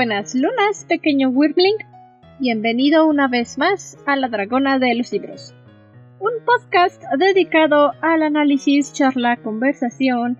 [0.00, 1.76] Buenas lunas, pequeño Wirbling.
[2.38, 5.54] Bienvenido una vez más a La Dragona de los Libros.
[6.18, 10.38] Un podcast dedicado al análisis, charla, conversación,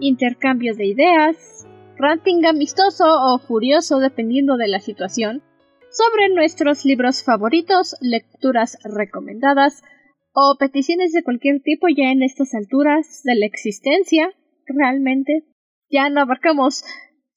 [0.00, 5.40] intercambio de ideas, ranting amistoso o furioso dependiendo de la situación,
[5.88, 9.84] sobre nuestros libros favoritos, lecturas recomendadas
[10.32, 14.32] o peticiones de cualquier tipo ya en estas alturas de la existencia,
[14.66, 15.44] realmente.
[15.88, 16.82] Ya no abarcamos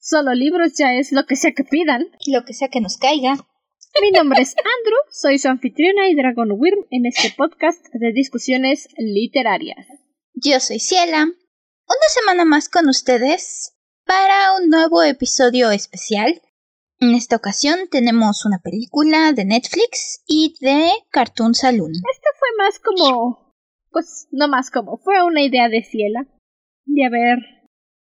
[0.00, 2.08] solo libros, ya es lo que sea que pidan.
[2.26, 3.36] Lo que sea que nos caiga.
[4.00, 8.88] Mi nombre es Andrew, soy su anfitriona y Dragon Wyrm en este podcast de discusiones
[8.96, 9.86] literarias.
[10.32, 11.24] Yo soy Ciela.
[11.24, 13.74] Una semana más con ustedes
[14.06, 16.40] para un nuevo episodio especial.
[17.00, 21.92] En esta ocasión tenemos una película de Netflix y de Cartoon Saloon.
[21.92, 23.54] Este fue más como...
[23.90, 26.26] Pues no más como, fue una idea de Ciela.
[26.84, 27.10] De a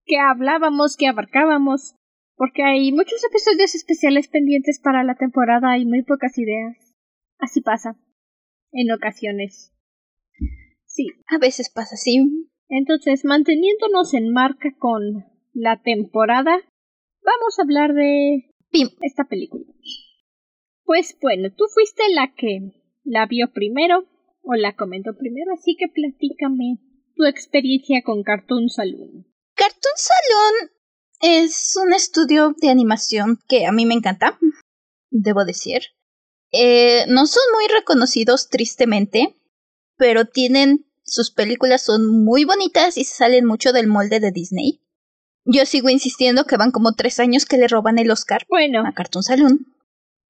[0.05, 1.95] qué hablábamos, qué abarcábamos.
[2.35, 6.75] Porque hay muchos episodios especiales pendientes para la temporada y muy pocas ideas.
[7.37, 7.95] Así pasa.
[8.71, 9.73] En ocasiones.
[10.85, 11.07] Sí.
[11.27, 12.49] A veces pasa así.
[12.69, 16.57] Entonces, manteniéndonos en marca con la temporada,
[17.23, 18.89] vamos a hablar de Pim.
[19.01, 19.65] esta película.
[20.83, 22.71] Pues bueno, tú fuiste la que
[23.03, 24.05] la vio primero
[24.41, 26.79] o la comentó primero, así que platícame
[27.15, 29.25] tu experiencia con Cartoon Saloon.
[29.55, 30.71] Cartoon Saloon
[31.21, 34.37] es un estudio de animación que a mí me encanta,
[35.09, 35.81] debo decir.
[36.51, 39.35] Eh, no son muy reconocidos, tristemente,
[39.97, 44.81] pero tienen sus películas son muy bonitas y se salen mucho del molde de Disney.
[45.45, 48.93] Yo sigo insistiendo que van como tres años que le roban el Oscar Bueno, a
[48.93, 49.67] Cartoon Saloon.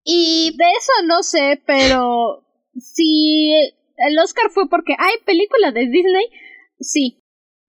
[0.03, 2.43] Y de eso no sé, pero
[2.75, 6.25] si el Oscar fue porque hay película de Disney,
[6.79, 7.22] sí.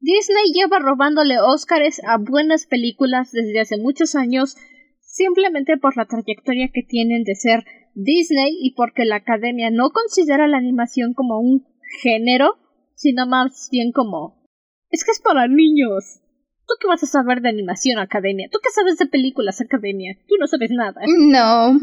[0.04, 4.54] Disney lleva robándole Oscars a buenas películas desde hace muchos años,
[5.00, 10.46] simplemente por la trayectoria que tienen de ser Disney y porque la academia no considera
[10.46, 11.64] la animación como un
[12.02, 12.56] género,
[12.94, 14.44] sino más bien como...
[14.90, 16.20] Es que es para niños.
[16.66, 18.48] ¿Tú qué vas a saber de animación, academia?
[18.52, 20.18] ¿Tú qué sabes de películas, academia?
[20.28, 21.00] Tú no sabes nada.
[21.06, 21.80] no.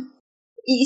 [0.64, 0.86] Y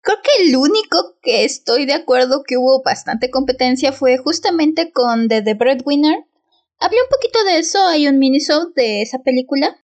[0.00, 5.28] creo que el único que estoy de acuerdo que hubo bastante competencia fue justamente con
[5.28, 6.24] The, The Breadwinner.
[6.78, 9.76] Hablé un poquito de eso, hay un minisode de esa película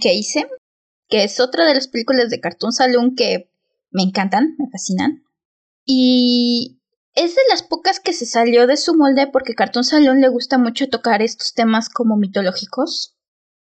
[0.00, 0.46] que hice,
[1.08, 3.50] que es otra de las películas de Cartoon Saloon que
[3.90, 5.24] me encantan, me fascinan.
[5.84, 6.80] Y
[7.14, 10.58] es de las pocas que se salió de su molde porque Cartoon Saloon le gusta
[10.58, 13.16] mucho tocar estos temas como mitológicos.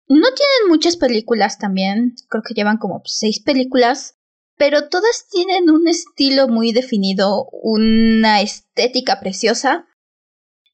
[0.09, 4.15] No tienen muchas películas también, creo que llevan como seis películas,
[4.57, 9.85] pero todas tienen un estilo muy definido, una estética preciosa.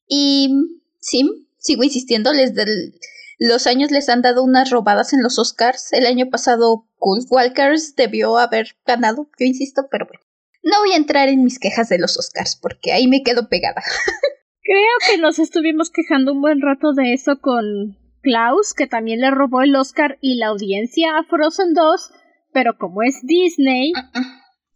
[0.08, 0.56] Y
[1.00, 2.94] sí, sigo insistiendo, les del-
[3.40, 5.91] los años les han dado unas robadas en los Oscars.
[5.91, 10.19] El año pasado Wolf Walkers debió haber ganado, yo insisto, pero bueno.
[10.62, 13.81] No voy a entrar en mis quejas de los Oscars porque ahí me quedo pegada.
[14.62, 19.30] Creo que nos estuvimos quejando un buen rato de eso con Klaus, que también le
[19.31, 22.12] robó el Oscar y la audiencia a Frozen 2,
[22.53, 23.91] pero como es Disney,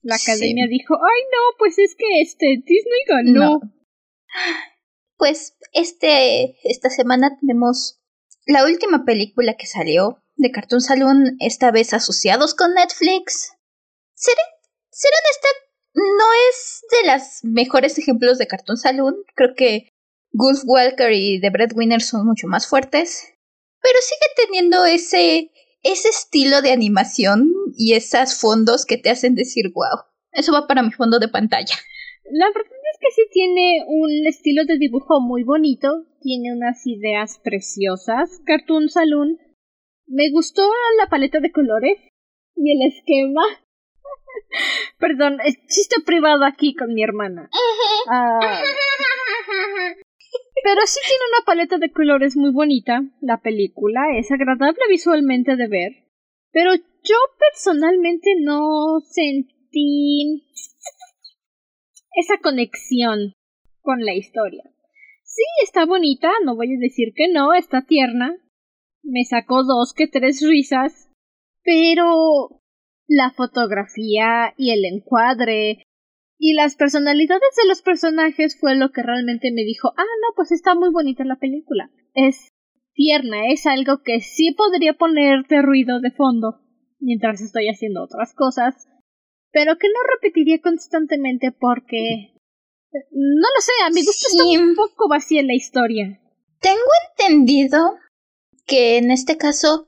[0.02, 0.30] la Sí.
[0.32, 3.40] academia dijo, ay no, pues es que este Disney ganó.
[3.46, 3.60] No.
[5.18, 8.00] Pues este esta semana tenemos
[8.46, 13.54] la última película que salió de Cartoon Saloon, esta vez asociados con Netflix.
[14.14, 14.42] Seré,
[14.92, 15.48] honesta,
[15.94, 19.16] no es de las mejores ejemplos de Cartoon Saloon.
[19.36, 19.90] Creo que
[20.32, 23.34] Wolf Walker y The Breadwinner son mucho más fuertes.
[23.82, 25.52] Pero sigue teniendo ese,
[25.82, 30.06] ese estilo de animación y esos fondos que te hacen decir wow.
[30.32, 31.76] Eso va para mi fondo de pantalla.
[32.32, 38.42] La verdad que sí tiene un estilo de dibujo muy bonito, tiene unas ideas preciosas.
[38.46, 39.38] Cartoon Saloon.
[40.08, 40.64] Me gustó
[41.00, 41.98] la paleta de colores
[42.56, 43.42] y el esquema.
[45.00, 47.50] Perdón, es chiste privado aquí con mi hermana.
[48.10, 48.40] Ah,
[50.64, 53.02] pero sí tiene una paleta de colores muy bonita.
[53.22, 55.92] La película es agradable visualmente de ver.
[56.52, 60.44] Pero yo personalmente no sentí
[62.18, 63.34] esa conexión
[63.82, 64.64] con la historia.
[65.24, 68.36] Sí, está bonita, no voy a decir que no, está tierna.
[69.04, 71.10] Me sacó dos que tres risas.
[71.64, 72.62] Pero
[73.08, 75.84] la fotografía y el encuadre
[76.40, 80.52] y las personalidades de los personajes fue lo que realmente me dijo, ah, no, pues
[80.52, 81.90] está muy bonita la película.
[82.14, 82.50] Es
[82.94, 86.62] tierna, es algo que sí podría ponerte ruido de fondo
[87.00, 88.88] mientras estoy haciendo otras cosas,
[89.58, 92.32] pero que no repetiría constantemente porque...
[92.92, 94.38] No lo sé, a mi gusto Sí.
[94.38, 96.22] está un poco vacía la historia.
[96.62, 97.96] Tengo entendido
[98.68, 99.88] que en este caso,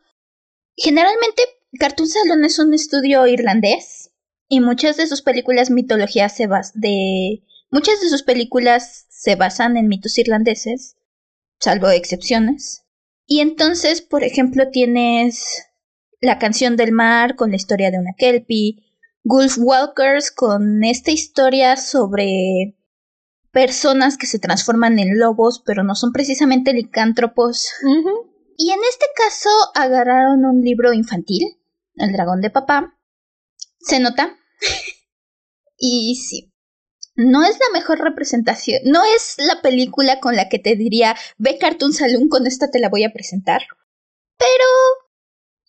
[0.75, 1.43] generalmente
[1.79, 4.11] Cartoon Salon es un estudio irlandés
[4.47, 9.77] y muchas de sus películas mitologías se basan de muchas de sus películas se basan
[9.77, 10.95] en mitos irlandeses,
[11.59, 12.85] salvo excepciones.
[13.27, 15.67] Y entonces, por ejemplo, tienes
[16.21, 18.88] La canción del mar con la historia de una kelpie,
[19.29, 22.75] Gulf Walkers con esta historia sobre
[23.51, 27.69] personas que se transforman en lobos, pero no son precisamente licántropos.
[28.57, 31.43] Y en este caso agarraron un libro infantil,
[31.95, 32.97] El dragón de papá.
[33.79, 34.35] Se nota.
[35.77, 36.51] y sí.
[37.13, 41.59] No es la mejor representación, no es la película con la que te diría, ve
[41.59, 43.61] Cartoon Saloon, con esta te la voy a presentar.
[44.37, 44.65] Pero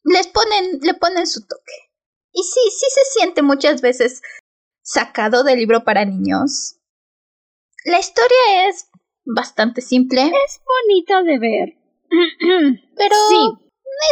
[0.05, 1.90] les ponen, le ponen su toque.
[2.33, 4.23] Y sí, sí se siente muchas veces
[4.83, 6.77] sacado del libro para niños.
[7.85, 8.91] La historia es
[9.25, 10.23] bastante simple.
[10.23, 11.69] Es bonita de ver.
[12.97, 13.37] pero sí.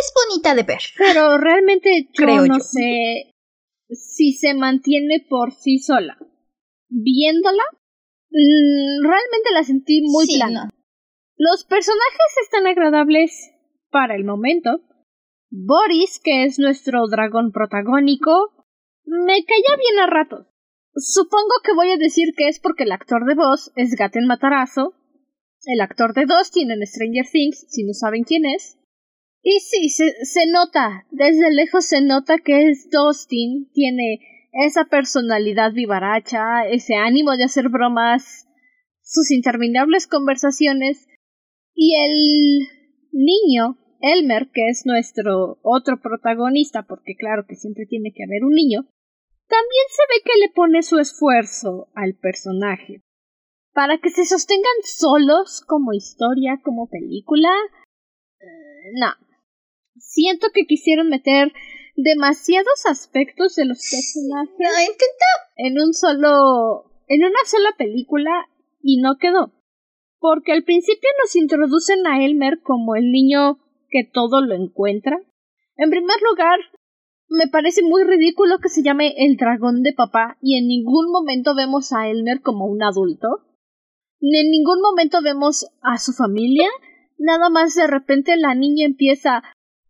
[0.00, 0.81] es bonita de ver.
[0.97, 3.35] Pero realmente yo Creo no sé
[3.91, 6.19] si se mantiene por sí sola.
[6.88, 7.65] Viéndola,
[8.31, 10.70] mm, realmente la sentí muy plana.
[11.37, 13.50] Los personajes están agradables
[13.91, 14.81] para el momento.
[15.50, 18.53] Boris, que es nuestro dragón protagónico,
[19.05, 20.47] me caía bien a ratos.
[20.95, 24.95] Supongo que voy a decir que es porque el actor de voz es Gaten Matarazo.
[25.65, 28.79] El actor de Dustin en Stranger Things, si no saben quién es.
[29.43, 34.21] Y sí, se, se nota, desde lejos se nota que es Dustin, tiene
[34.53, 38.49] esa personalidad vivaracha, ese ánimo de hacer bromas,
[39.03, 41.06] sus interminables conversaciones.
[41.75, 42.69] Y el
[43.12, 48.53] niño Elmer, que es nuestro otro protagonista, porque claro que siempre tiene que haber un
[48.53, 48.83] niño,
[49.49, 53.03] también se ve que le pone su esfuerzo al personaje.
[53.73, 57.50] Para que se sostengan solos como historia, como película.
[58.41, 59.12] Eh, no.
[59.97, 61.53] Siento que quisieron meter
[61.97, 64.97] demasiados aspectos de los personajes
[65.56, 66.93] en un solo.
[67.09, 68.31] en una sola película
[68.83, 69.53] y no quedó.
[70.21, 75.19] Porque al principio nos introducen a Elmer como el niño que todo lo encuentra.
[75.76, 76.58] En primer lugar,
[77.29, 81.55] me parece muy ridículo que se llame el dragón de papá y en ningún momento
[81.55, 83.29] vemos a Elmer como un adulto.
[84.20, 86.69] Ni en ningún momento vemos a su familia.
[87.19, 89.43] Nada más de repente la niña empieza.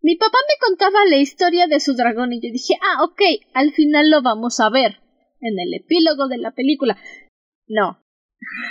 [0.03, 3.21] Mi papá me contaba la historia de su dragón y yo dije, ah, ok,
[3.55, 5.01] al final lo vamos a ver
[5.41, 6.99] en el epílogo de la película.
[7.67, 8.01] No.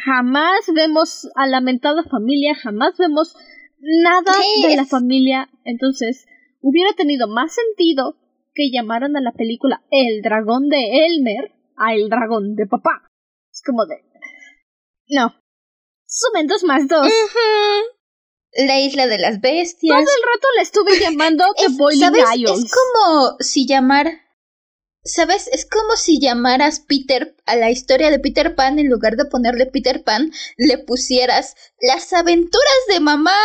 [0.06, 3.35] Jamás vemos a la lamentada familia, jamás vemos
[3.79, 4.33] nada
[4.68, 5.50] de la familia.
[5.63, 6.25] Entonces,
[6.62, 8.18] hubiera tenido más sentido
[8.53, 13.07] que llamaran a la película El dragón de Elmer a El dragón de papá.
[13.51, 14.03] Es como de.
[15.09, 15.35] No.
[16.06, 17.07] Sumen dos más dos.
[18.53, 19.95] La isla de las bestias.
[19.95, 22.23] Todo el rato la estuve llamando The Boiling ¿sabes?
[22.33, 24.07] Es como si llamar.
[25.03, 25.47] ¿Sabes?
[25.53, 29.65] Es como si llamaras Peter a la historia de Peter Pan, en lugar de ponerle
[29.67, 33.38] Peter Pan, le pusieras las aventuras de mamá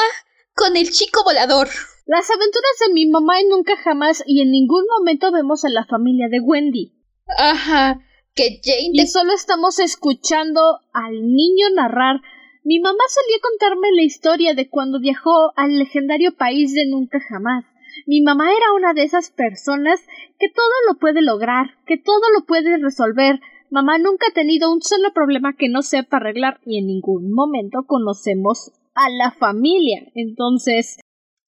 [0.55, 1.69] con el chico volador.
[2.07, 5.87] Las aventuras de mi mamá y nunca jamás y en ningún momento vemos a la
[5.87, 6.93] familia de Wendy.
[7.39, 8.01] Ajá,
[8.35, 8.91] que Jane...
[8.93, 10.61] Y solo estamos escuchando
[10.93, 12.21] al niño narrar.
[12.65, 17.65] Mi mamá solía contarme la historia de cuando viajó al legendario país de nunca jamás.
[18.07, 20.01] Mi mamá era una de esas personas
[20.39, 23.41] que todo lo puede lograr, que todo lo puede resolver.
[23.71, 27.85] Mamá nunca ha tenido un solo problema que no sepa arreglar y en ningún momento
[27.87, 30.11] conocemos a la familia.
[30.15, 30.99] Entonces,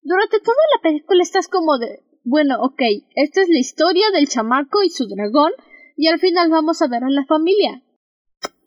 [0.03, 2.81] durante toda la película estás como de, bueno, ok,
[3.15, 5.53] esta es la historia del chamaco y su dragón,
[5.97, 7.83] y al final vamos a ver a la familia.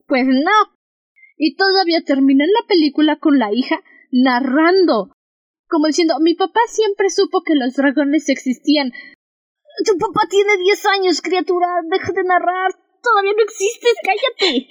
[0.07, 0.77] Pues no.
[1.37, 5.11] Y todavía termina la película con la hija narrando,
[5.69, 8.91] como diciendo, mi papá siempre supo que los dragones existían.
[9.85, 12.71] Tu papá tiene diez años, criatura, deja de narrar,
[13.01, 14.67] todavía no existes, cállate.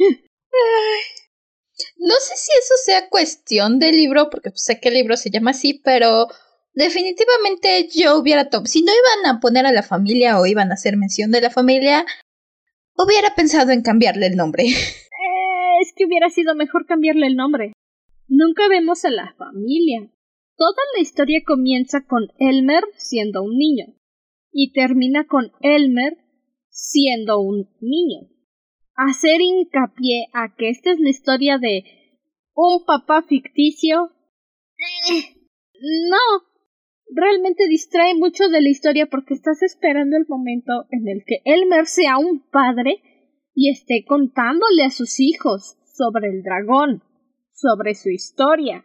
[1.99, 5.51] No sé si eso sea cuestión del libro, porque sé que el libro se llama
[5.51, 6.27] así, pero
[6.73, 10.75] definitivamente yo hubiera tomado, si no iban a poner a la familia o iban a
[10.75, 12.07] hacer mención de la familia,
[12.97, 14.65] hubiera pensado en cambiarle el nombre.
[14.65, 14.73] Eh,
[15.83, 17.73] es que hubiera sido mejor cambiarle el nombre.
[18.29, 20.11] Nunca vemos a la familia.
[20.57, 23.87] Toda la historia comienza con Elmer siendo un niño
[24.51, 26.17] y termina con Elmer
[26.71, 28.29] siendo un niño.
[28.95, 31.85] Hacer hincapié a que esta es la historia de
[32.55, 34.13] un papá ficticio.
[36.09, 36.47] No,
[37.15, 41.87] realmente distrae mucho de la historia porque estás esperando el momento en el que Elmer
[41.87, 43.03] sea un padre
[43.55, 47.03] y esté contándole a sus hijos sobre el dragón,
[47.53, 48.85] sobre su historia.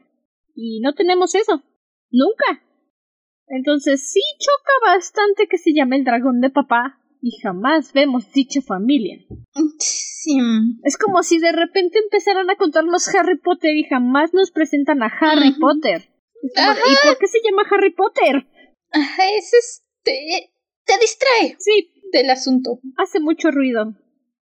[0.63, 1.63] Y no tenemos eso.
[2.11, 2.63] Nunca.
[3.47, 8.61] Entonces sí choca bastante que se llame el dragón de papá y jamás vemos dicha
[8.61, 9.17] familia.
[9.79, 10.37] Sí.
[10.83, 15.07] Es como si de repente empezaran a contarnos Harry Potter y jamás nos presentan a
[15.07, 16.09] Harry Potter.
[16.43, 18.47] ¿Y por qué se llama Harry Potter?
[18.91, 20.53] Ajá, es este.
[20.85, 21.55] Te distrae.
[21.57, 21.91] Sí.
[22.11, 22.79] Del asunto.
[22.97, 23.95] Hace mucho ruido.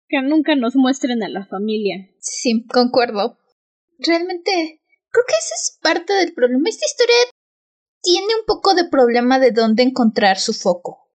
[0.08, 2.10] Que nunca nos muestren a la familia.
[2.18, 3.38] Sí, concuerdo.
[3.98, 4.82] Realmente,
[5.14, 6.68] creo que esa es parte del problema.
[6.68, 7.16] Esta historia
[8.02, 11.08] tiene un poco de problema de dónde encontrar su foco.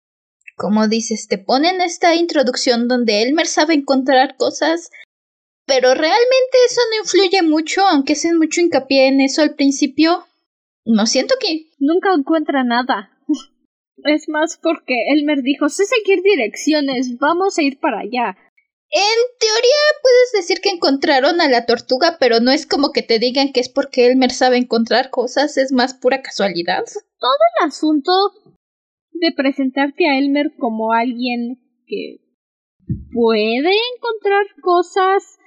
[0.56, 4.90] Como dices, te ponen esta introducción donde Elmer sabe encontrar cosas,
[5.66, 10.26] pero realmente eso no influye mucho, aunque hacen mucho hincapié en eso al principio.
[10.84, 11.66] No siento que...
[11.78, 13.10] Nunca encuentra nada.
[14.04, 18.36] es más porque Elmer dijo, sé seguir direcciones, vamos a ir para allá.
[18.90, 23.18] En teoría puedes decir que encontraron a la tortuga, pero no es como que te
[23.18, 26.85] digan que es porque Elmer sabe encontrar cosas, es más pura casualidad.
[27.18, 28.12] Todo el asunto
[29.12, 32.21] de presentarte a Elmer como alguien que
[33.12, 35.38] puede encontrar cosas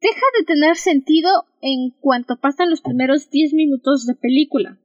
[0.00, 1.28] deja de tener sentido
[1.60, 4.78] en cuanto pasan los primeros 10 minutos de película.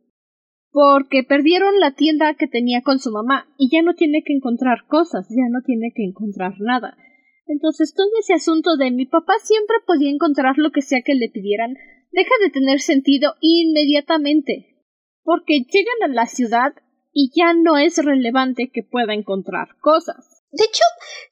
[0.71, 4.85] Porque perdieron la tienda que tenía con su mamá y ya no tiene que encontrar
[4.87, 6.97] cosas, ya no tiene que encontrar nada.
[7.45, 11.29] Entonces todo ese asunto de mi papá siempre podía encontrar lo que sea que le
[11.29, 11.75] pidieran
[12.11, 14.77] deja de tener sentido inmediatamente.
[15.23, 16.73] Porque llegan a la ciudad
[17.11, 20.43] y ya no es relevante que pueda encontrar cosas.
[20.51, 20.83] De hecho,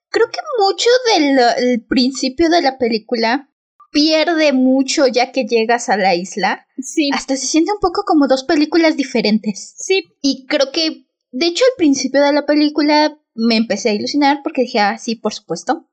[0.09, 3.49] creo que mucho del principio de la película
[3.91, 6.67] pierde mucho ya que llegas a la isla.
[6.77, 7.09] Sí.
[7.13, 9.75] Hasta se siente un poco como dos películas diferentes.
[9.77, 10.15] Sí.
[10.21, 14.63] Y creo que, de hecho, al principio de la película me empecé a ilusionar porque
[14.63, 15.90] dije, ah, sí, por supuesto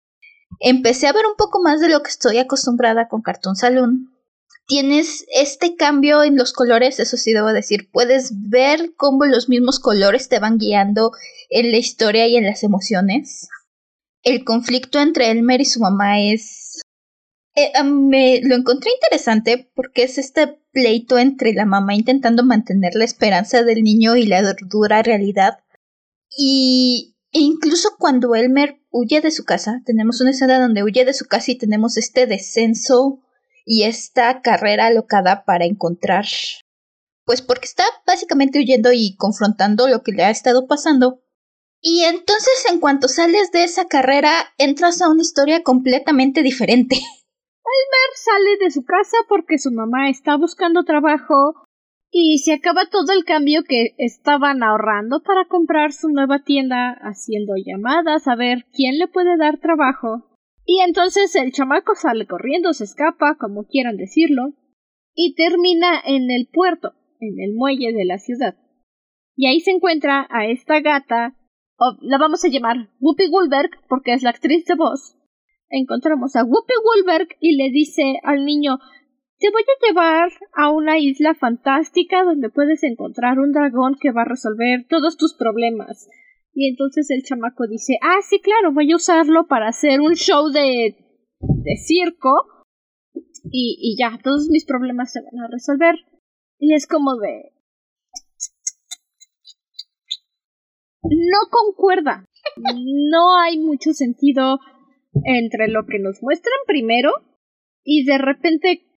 [0.60, 4.14] empecé a ver un poco más de lo que estoy acostumbrada con Cartoon Saloon.
[4.66, 9.80] Tienes este cambio en los colores, eso sí debo decir, puedes ver cómo los mismos
[9.80, 11.12] colores te van guiando
[11.48, 13.48] en la historia y en las emociones.
[14.22, 16.82] El conflicto entre Elmer y su mamá es...
[17.54, 23.04] Eh, me lo encontré interesante porque es este pleito entre la mamá intentando mantener la
[23.04, 25.58] esperanza del niño y la dura realidad.
[26.36, 31.12] Y e incluso cuando Elmer huye de su casa, tenemos una escena donde huye de
[31.12, 33.20] su casa y tenemos este descenso
[33.66, 36.24] y esta carrera alocada para encontrar.
[37.24, 41.20] Pues porque está básicamente huyendo y confrontando lo que le ha estado pasando.
[41.82, 46.96] Y entonces en cuanto sales de esa carrera, entras a una historia completamente diferente.
[46.96, 51.67] Elmer sale de su casa porque su mamá está buscando trabajo
[52.10, 57.54] y se acaba todo el cambio que estaban ahorrando para comprar su nueva tienda, haciendo
[57.56, 60.24] llamadas a ver quién le puede dar trabajo.
[60.64, 64.54] Y entonces el chamaco sale corriendo, se escapa, como quieran decirlo,
[65.14, 68.56] y termina en el puerto, en el muelle de la ciudad.
[69.36, 71.36] Y ahí se encuentra a esta gata,
[72.00, 75.14] la vamos a llamar Whoopi Goldberg porque es la actriz de voz.
[75.70, 78.78] Encontramos a Whoopi Goldberg y le dice al niño
[79.38, 84.22] te voy a llevar a una isla fantástica donde puedes encontrar un dragón que va
[84.22, 86.08] a resolver todos tus problemas.
[86.52, 90.50] Y entonces el chamaco dice, ah, sí, claro, voy a usarlo para hacer un show
[90.50, 90.96] de,
[91.40, 92.32] de circo.
[93.50, 95.94] Y, y ya, todos mis problemas se van a resolver.
[96.58, 97.52] Y es como de...
[101.02, 102.24] No concuerda.
[102.56, 104.58] No hay mucho sentido
[105.24, 107.12] entre lo que nos muestran primero
[107.84, 108.87] y de repente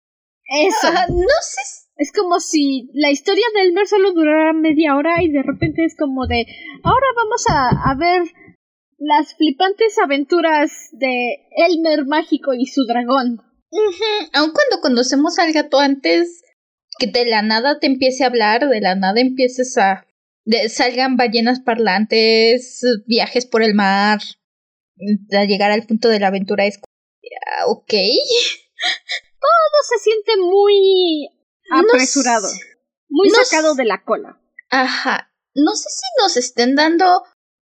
[0.48, 0.92] eso.
[1.10, 1.82] no sé.
[2.02, 5.96] Es como si la historia de Elmer solo durara media hora y de repente es
[5.96, 6.48] como de,
[6.84, 8.24] ahora vamos a, ver
[8.98, 13.42] las flipantes aventuras de Elmer mágico y su dragón.
[14.34, 16.42] Aun cuando conocemos al gato antes,
[16.98, 20.08] que de la nada te empiece a hablar, de la nada empieces a...
[20.44, 24.22] De, salgan ballenas parlantes, viajes por el mar,
[25.38, 26.80] a llegar al punto de la aventura es...
[27.68, 27.94] ok
[29.42, 31.30] todo se siente muy
[31.72, 32.48] apresurado,
[33.10, 34.40] muy sacado de la cola.
[34.70, 35.34] Ajá.
[35.54, 37.24] No sé si nos estén dando,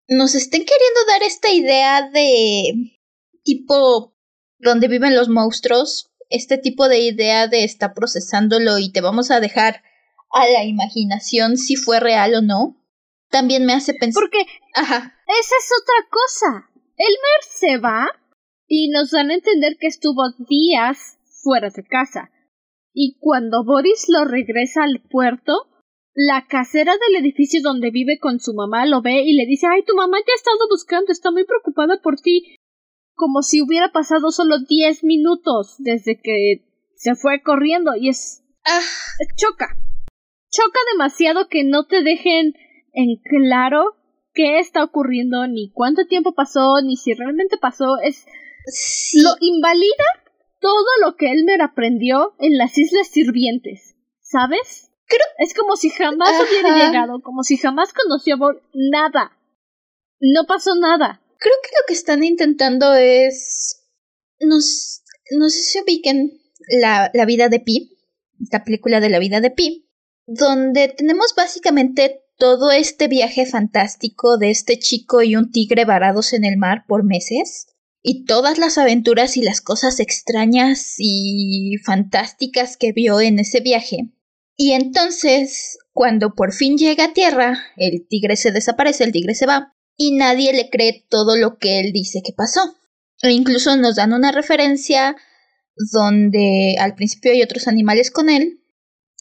[0.07, 2.95] nos estén queriendo dar esta idea de
[3.43, 4.15] tipo
[4.57, 9.39] donde viven los monstruos, este tipo de idea de está procesándolo y te vamos a
[9.39, 9.83] dejar
[10.31, 12.81] a la imaginación si fue real o no.
[13.29, 14.21] También me hace pensar.
[14.21, 14.97] Porque Ajá.
[15.27, 16.69] esa es otra cosa.
[16.97, 18.07] Elmer se va
[18.67, 21.14] y nos dan a entender que estuvo días
[21.45, 22.31] fuera de casa.
[22.91, 25.53] Y cuando Boris lo regresa al puerto,
[26.15, 29.83] la casera del edificio donde vive con su mamá lo ve y le dice Ay,
[29.85, 32.55] tu mamá te ha estado buscando, está muy preocupada por ti.
[33.13, 38.43] Como si hubiera pasado solo diez minutos desde que se fue corriendo y es...
[38.65, 38.81] Ah.
[39.37, 39.67] choca.
[40.49, 42.53] Choca demasiado que no te dejen
[42.93, 43.95] en claro
[44.33, 47.97] qué está ocurriendo, ni cuánto tiempo pasó, ni si realmente pasó.
[48.03, 48.25] Es
[49.21, 50.24] lo invalida
[50.65, 54.89] todo lo que Elmer aprendió en las Islas Sirvientes, ¿sabes?
[55.05, 59.37] Creo es como si jamás hubiera llegado, como si jamás conoció a nada.
[60.19, 61.21] No pasó nada.
[61.37, 63.83] Creo que lo que están intentando es
[64.39, 65.03] nos
[65.37, 66.41] no sé si ubiquen
[66.81, 67.99] la, la vida de Pi,
[68.41, 69.87] esta película de la vida de Pi,
[70.25, 76.43] donde tenemos básicamente todo este viaje fantástico de este chico y un tigre varados en
[76.43, 77.67] el mar por meses,
[78.07, 84.11] y todas las aventuras y las cosas extrañas y fantásticas que vio en ese viaje.
[84.55, 89.47] Y entonces, cuando por fin llega a tierra, el tigre se desaparece, el tigre se
[89.47, 92.75] va, y nadie le cree todo lo que él dice que pasó.
[93.23, 95.15] E incluso nos dan una referencia
[95.91, 98.61] donde al principio hay otros animales con él,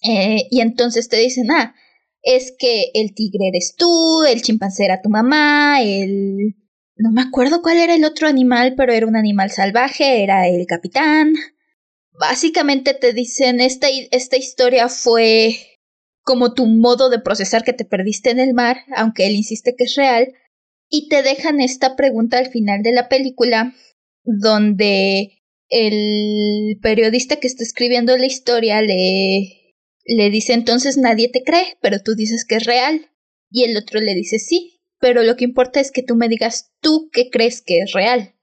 [0.06, 1.74] eh, y entonces te dicen, ah,
[2.22, 6.54] es que el tigre eres tú, el chimpancé era tu mamá, el...
[6.96, 10.66] No me acuerdo cuál era el otro animal, pero era un animal salvaje, era el
[10.66, 11.34] capitán.
[12.12, 15.56] Básicamente te dicen, esta, esta historia fue
[16.22, 19.84] como tu modo de procesar que te perdiste en el mar, aunque él insiste que
[19.84, 20.32] es real,
[20.88, 23.74] y te dejan esta pregunta al final de la película,
[24.22, 29.74] donde el periodista que está escribiendo la historia le,
[30.04, 33.10] le dice entonces nadie te cree, pero tú dices que es real.
[33.50, 34.73] Y el otro le dice sí,
[35.04, 38.34] pero lo que importa es que tú me digas tú qué crees que es real.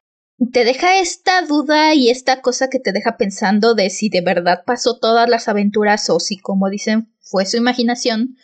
[0.53, 4.61] Te deja esta duda y esta cosa que te deja pensando de si de verdad
[4.63, 8.37] pasó todas las aventuras o si, como dicen, fue su imaginación.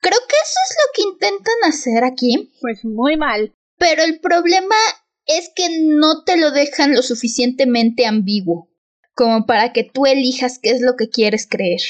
[0.00, 2.50] Creo que eso es lo que intentan hacer aquí.
[2.60, 3.52] Pues muy mal.
[3.78, 4.74] Pero el problema
[5.26, 8.70] es que no te lo dejan lo suficientemente ambiguo
[9.14, 11.82] como para que tú elijas qué es lo que quieres creer.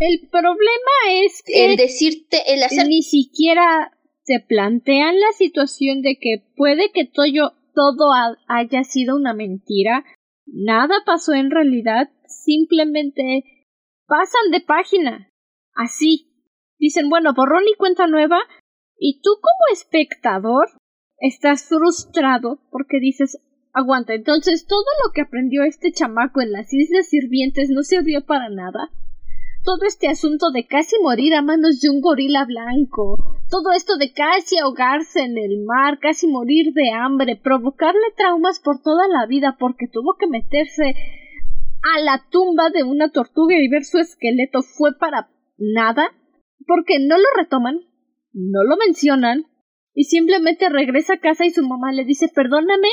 [0.00, 3.92] El problema es que el decirte, el hacer ni siquiera
[4.24, 8.04] te plantean la situación de que puede que todo, todo
[8.48, 10.04] haya sido una mentira,
[10.46, 13.44] nada pasó en realidad, simplemente
[14.06, 15.30] pasan de página.
[15.74, 16.28] Así.
[16.78, 18.38] Dicen, bueno, borrón y cuenta nueva,
[18.98, 20.66] y tú como espectador
[21.18, 23.38] estás frustrado porque dices,
[23.72, 28.48] aguanta, entonces todo lo que aprendió este chamaco en las Islas Sirvientes no sirvió para
[28.48, 28.90] nada.
[29.64, 33.16] Todo este asunto de casi morir a manos de un gorila blanco,
[33.48, 38.82] todo esto de casi ahogarse en el mar, casi morir de hambre, provocarle traumas por
[38.82, 40.94] toda la vida porque tuvo que meterse
[41.94, 46.08] a la tumba de una tortuga y ver su esqueleto fue para nada,
[46.66, 47.80] porque no lo retoman,
[48.32, 49.44] no lo mencionan,
[49.94, 52.88] y simplemente regresa a casa y su mamá le dice perdóname,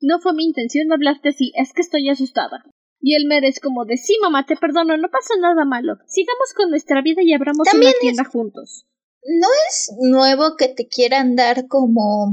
[0.00, 2.64] no fue mi intención hablarte así, es que estoy asustada.
[3.02, 5.98] Y él es como de sí, mamá, te perdono, no pasa nada malo.
[6.06, 8.86] Sigamos con nuestra vida y abramos una tienda juntos.
[9.24, 12.32] No es nuevo que te quieran dar como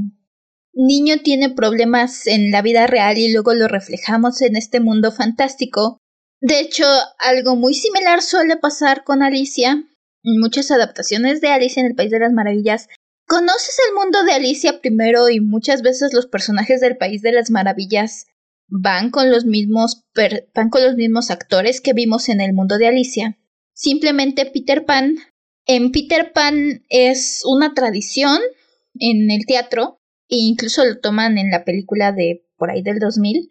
[0.73, 5.97] niño tiene problemas en la vida real y luego lo reflejamos en este mundo fantástico.
[6.39, 6.85] De hecho,
[7.17, 9.83] algo muy similar suele pasar con Alicia.
[10.23, 12.87] En muchas adaptaciones de Alicia en el País de las Maravillas
[13.29, 17.51] Conoces el mundo de Alicia primero y muchas veces los personajes del País de las
[17.51, 18.25] Maravillas
[18.69, 20.03] van con los mismos
[20.53, 23.37] van con los mismos actores que vimos en el mundo de Alicia.
[23.73, 25.17] Simplemente Peter Pan
[25.65, 28.39] en Peter Pan es una tradición
[28.99, 33.49] en el teatro e incluso lo toman en la película de por ahí del 2000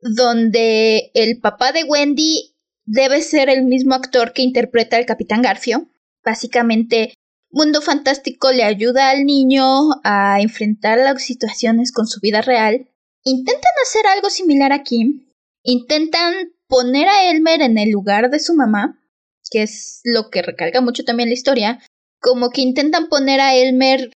[0.00, 5.88] donde el papá de Wendy debe ser el mismo actor que interpreta al Capitán Garfio.
[6.22, 7.14] Básicamente
[7.50, 9.64] Mundo Fantástico le ayuda al niño
[10.02, 12.90] a enfrentar las situaciones con su vida real.
[13.24, 15.28] Intentan hacer algo similar aquí.
[15.62, 16.34] Intentan
[16.68, 19.00] poner a Elmer en el lugar de su mamá,
[19.50, 21.80] que es lo que recalca mucho también la historia,
[22.20, 24.12] como que intentan poner a Elmer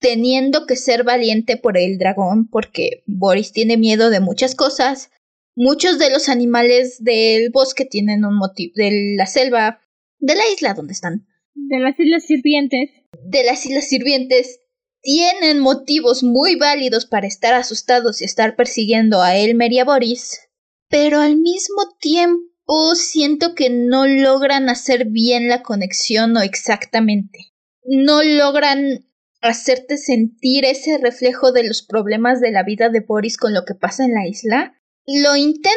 [0.00, 5.10] teniendo que ser valiente por el dragón, porque Boris tiene miedo de muchas cosas.
[5.54, 9.80] Muchos de los animales del bosque tienen un motivo, de la selva,
[10.18, 12.90] de la isla donde están, de las Islas Sirvientes.
[13.24, 14.61] De las Islas Sirvientes
[15.02, 20.48] tienen motivos muy válidos para estar asustados y estar persiguiendo a Elmer y a Boris,
[20.88, 27.52] pero al mismo tiempo siento que no logran hacer bien la conexión o exactamente.
[27.84, 29.06] No logran
[29.40, 33.74] hacerte sentir ese reflejo de los problemas de la vida de Boris con lo que
[33.74, 34.80] pasa en la isla.
[35.04, 35.72] Lo intentan,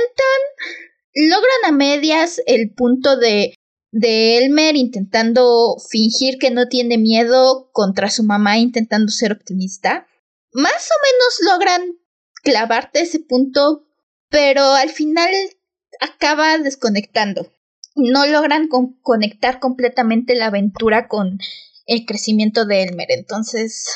[1.15, 3.55] logran a medias el punto de
[3.97, 10.05] de Elmer intentando fingir que no tiene miedo contra su mamá intentando ser optimista.
[10.51, 11.97] Más o menos logran
[12.43, 13.87] clavarte ese punto,
[14.27, 15.31] pero al final
[16.01, 17.49] acaba desconectando.
[17.95, 18.67] No logran
[19.01, 21.39] conectar completamente la aventura con
[21.85, 23.07] el crecimiento de Elmer.
[23.11, 23.87] Entonces,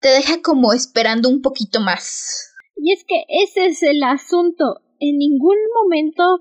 [0.00, 2.50] te deja como esperando un poquito más.
[2.76, 4.82] Y es que ese es el asunto.
[5.00, 6.40] En ningún momento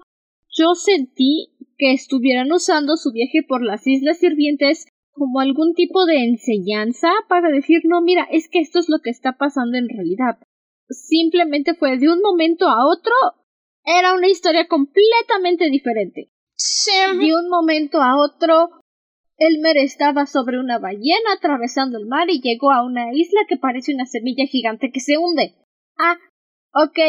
[0.57, 6.23] yo sentí que estuvieran usando su viaje por las Islas Sirvientes como algún tipo de
[6.23, 10.37] enseñanza para decir, no, mira, es que esto es lo que está pasando en realidad.
[10.89, 13.13] Simplemente fue de un momento a otro,
[13.83, 16.29] era una historia completamente diferente.
[17.19, 18.69] De un momento a otro,
[19.37, 23.93] Elmer estaba sobre una ballena atravesando el mar y llegó a una isla que parece
[23.93, 25.55] una semilla gigante que se hunde.
[25.97, 26.17] Ah,
[26.73, 26.99] ok.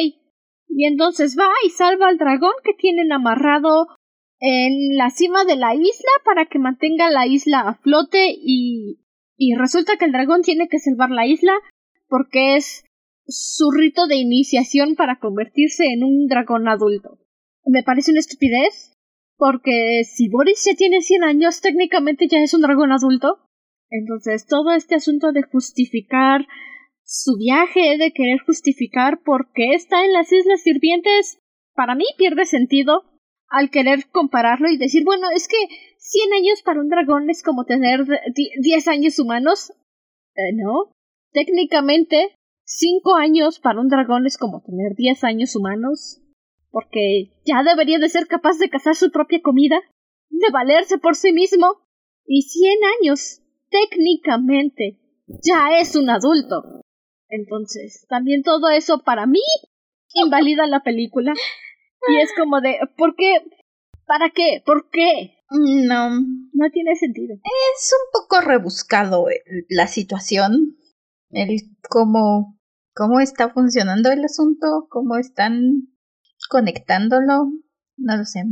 [0.69, 3.89] Y entonces va y salva al dragón que tienen amarrado
[4.41, 9.01] en la cima de la isla para que mantenga la isla a flote y,
[9.37, 11.53] y resulta que el dragón tiene que salvar la isla
[12.09, 12.85] porque es
[13.27, 17.19] su rito de iniciación para convertirse en un dragón adulto.
[17.67, 18.97] Me parece una estupidez,
[19.37, 23.39] porque si Boris ya tiene 100 años, técnicamente ya es un dragón adulto.
[23.91, 26.47] Entonces, todo este asunto de justificar
[27.05, 31.39] su viaje, de querer justificar por qué está en las Islas Sirvientes,
[31.75, 33.03] para mí pierde sentido
[33.49, 35.57] al querer compararlo y decir, bueno, es que
[35.99, 38.01] 100 años para un dragón es como tener
[38.61, 39.73] 10 años humanos.
[40.35, 40.93] Eh, no.
[41.33, 46.21] Técnicamente, 5 años para un dragón es como tener 10 años humanos
[46.71, 49.81] porque ya debería de ser capaz de cazar su propia comida,
[50.31, 51.67] de valerse por sí mismo,
[52.27, 56.83] y cien años, técnicamente, ya es un adulto.
[57.29, 59.41] Entonces, también todo eso para mí
[60.15, 61.33] invalida la película.
[62.07, 63.43] Y es como de, ¿por qué?
[64.07, 64.63] ¿Para qué?
[64.65, 65.35] ¿Por qué?
[65.51, 66.11] No.
[66.11, 67.35] No tiene sentido.
[67.35, 69.27] Es un poco rebuscado
[69.69, 70.77] la situación.
[71.31, 72.59] El cómo,
[72.95, 75.89] cómo está funcionando el asunto, cómo están
[76.49, 77.53] conectándolo,
[77.97, 78.45] no lo sé.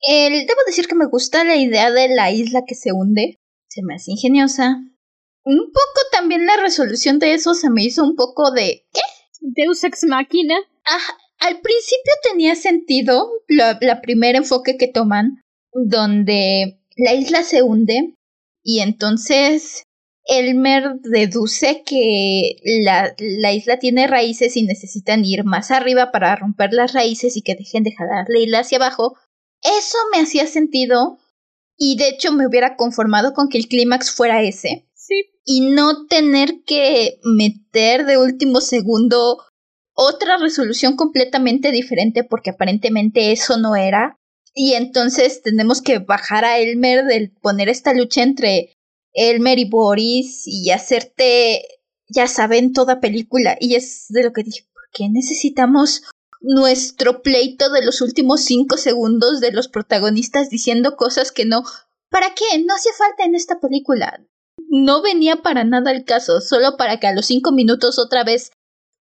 [0.00, 3.82] El, debo decir que me gusta la idea de la isla que se hunde, se
[3.82, 4.76] me hace ingeniosa.
[5.44, 9.00] Un poco también la resolución de eso se me hizo un poco de ¿qué?
[9.40, 10.54] Deus ex machina.
[11.38, 15.42] Al principio tenía sentido la, la primer enfoque que toman,
[15.72, 18.14] donde la isla se hunde
[18.62, 19.84] y entonces
[20.26, 26.72] Elmer deduce que la, la, isla tiene raíces y necesitan ir más arriba para romper
[26.72, 29.16] las raíces y que dejen de jalar la isla hacia abajo.
[29.62, 31.18] Eso me hacía sentido
[31.76, 34.88] y de hecho me hubiera conformado con que el clímax fuera ese.
[34.94, 35.26] Sí.
[35.44, 39.42] Y no tener que meter de último segundo
[39.94, 44.18] otra resolución completamente diferente porque aparentemente eso no era.
[44.52, 48.74] Y entonces tenemos que bajar a Elmer del poner esta lucha entre
[49.12, 51.62] Elmer y Boris y hacerte,
[52.08, 53.56] ya saben, toda película.
[53.58, 56.02] Y es de lo que dije, ¿por qué necesitamos
[56.40, 61.64] nuestro pleito de los últimos cinco segundos de los protagonistas diciendo cosas que no...
[62.10, 62.58] ¿Para qué?
[62.64, 64.20] No hacía falta en esta película.
[64.68, 68.52] No venía para nada el caso, solo para que a los cinco minutos otra vez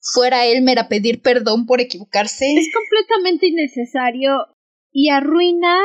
[0.01, 2.47] fuera Elmer a pedir perdón por equivocarse.
[2.57, 4.47] Es completamente innecesario
[4.93, 5.77] y arruina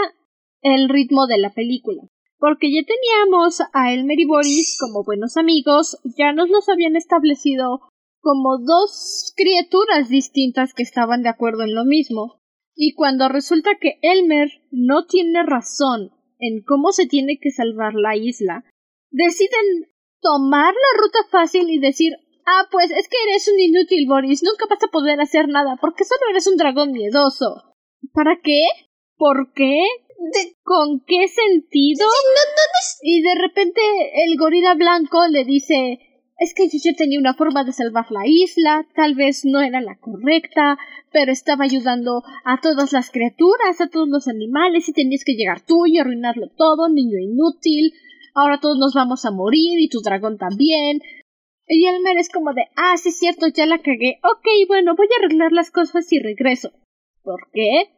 [0.61, 2.01] el ritmo de la película
[2.45, 7.81] porque ya teníamos a Elmer y Boris como buenos amigos, ya nos los habían establecido
[8.19, 12.41] como dos criaturas distintas que estaban de acuerdo en lo mismo.
[12.75, 18.15] Y cuando resulta que Elmer no tiene razón en cómo se tiene que salvar la
[18.15, 18.65] isla,
[19.11, 19.89] deciden
[20.21, 22.13] tomar la ruta fácil y decir
[22.45, 24.43] Ah, pues es que eres un inútil, Boris.
[24.43, 27.75] Nunca vas a poder hacer nada porque solo eres un dragón miedoso.
[28.13, 28.63] ¿Para qué?
[29.17, 29.81] ¿Por qué?
[30.63, 32.07] ¿Con qué sentido?
[33.01, 33.81] Y de repente
[34.25, 35.99] el gorila blanco le dice
[36.37, 39.97] es que yo tenía una forma de salvar la isla, tal vez no era la
[39.97, 40.77] correcta,
[41.11, 45.61] pero estaba ayudando a todas las criaturas, a todos los animales, y tenías que llegar
[45.65, 47.93] tú y arruinarlo todo, niño inútil,
[48.33, 50.99] ahora todos nos vamos a morir y tu dragón también.
[51.67, 55.07] Y Elmer es como de, ah, sí es cierto, ya la cagué, ok, bueno, voy
[55.07, 56.71] a arreglar las cosas y regreso.
[57.23, 57.89] ¿Por qué?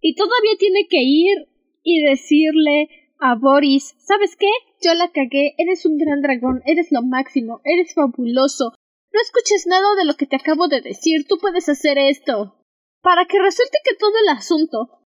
[0.00, 1.48] Y todavía tiene que ir
[1.82, 4.50] y decirle a Boris, ¿sabes qué?
[4.82, 8.72] Yo la cagué, eres un gran dragón, eres lo máximo, eres fabuloso.
[9.12, 12.54] No escuches nada de lo que te acabo de decir, tú puedes hacer esto.
[13.02, 15.00] Para que resulte que todo el asunto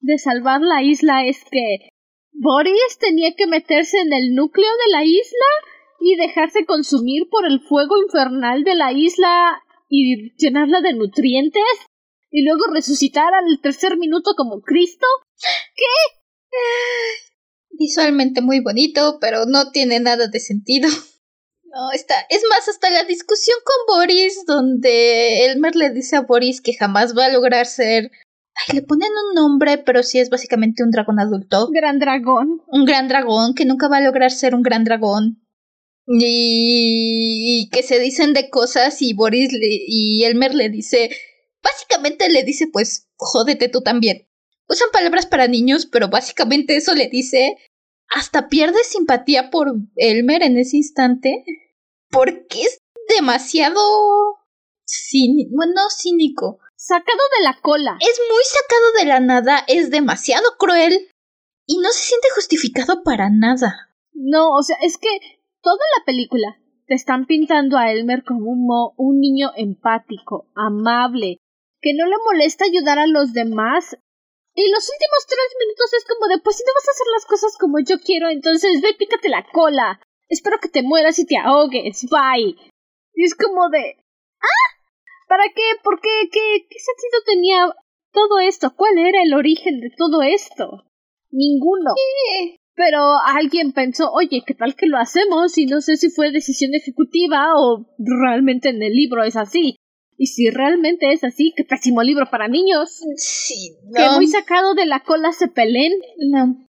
[0.00, 1.88] de salvar la isla es que
[2.32, 5.73] Boris tenía que meterse en el núcleo de la isla
[6.04, 11.62] y dejarse consumir por el fuego infernal de la isla y llenarla de nutrientes
[12.30, 15.06] y luego resucitar al tercer minuto como Cristo.
[15.74, 16.56] ¿Qué?
[17.70, 20.88] Visualmente muy bonito, pero no tiene nada de sentido.
[21.74, 22.14] No, está.
[22.28, 27.16] Es más, hasta la discusión con Boris, donde Elmer le dice a Boris que jamás
[27.16, 28.12] va a lograr ser.
[28.54, 31.68] Ay, le ponen un nombre, pero sí es básicamente un dragón adulto.
[31.72, 32.62] Gran dragón.
[32.68, 35.43] Un gran dragón, que nunca va a lograr ser un gran dragón.
[36.06, 41.10] Y, que se dicen de cosas y Boris y Elmer le dice,
[41.62, 44.28] básicamente le dice pues jódete tú también.
[44.68, 47.56] Usan palabras para niños, pero básicamente eso le dice,
[48.08, 51.44] hasta pierde simpatía por Elmer en ese instante,
[52.10, 53.80] porque es demasiado
[54.86, 56.58] cínico, bueno, cínico.
[56.76, 57.96] Sacado de la cola.
[58.00, 61.08] Es muy sacado de la nada, es demasiado cruel
[61.66, 63.90] y no se siente justificado para nada.
[64.12, 65.08] No, o sea, es que
[65.64, 71.38] toda la película te están pintando a Elmer como un, un niño empático, amable,
[71.80, 73.96] que no le molesta ayudar a los demás.
[74.54, 77.26] Y los últimos tres minutos es como de, pues si no vas a hacer las
[77.26, 80.00] cosas como yo quiero, entonces ve, pícate la cola.
[80.28, 82.06] Espero que te mueras y te ahogues.
[82.10, 82.56] Bye.
[83.14, 83.96] Y es como de,
[84.40, 84.64] ¿ah?
[85.26, 85.80] ¿Para qué?
[85.82, 86.28] ¿Por qué?
[86.30, 87.74] ¿Qué, qué sentido tenía
[88.12, 88.74] todo esto?
[88.76, 90.84] ¿Cuál era el origen de todo esto?
[91.30, 91.94] Ninguno.
[92.76, 95.56] Pero alguien pensó, oye, ¿qué tal que lo hacemos?
[95.58, 99.76] Y no sé si fue decisión ejecutiva o realmente en el libro es así.
[100.16, 103.00] Y si realmente es así, qué pésimo libro para niños.
[103.16, 103.94] Sí, no.
[103.94, 105.92] Que muy sacado de la cola se peleen.
[106.18, 106.66] No.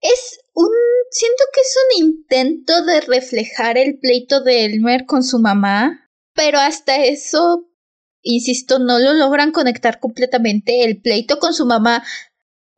[0.00, 0.68] Es un.
[1.10, 6.10] Siento que es un intento de reflejar el pleito de Elmer con su mamá.
[6.34, 7.68] Pero hasta eso,
[8.22, 10.84] insisto, no lo logran conectar completamente.
[10.84, 12.02] El pleito con su mamá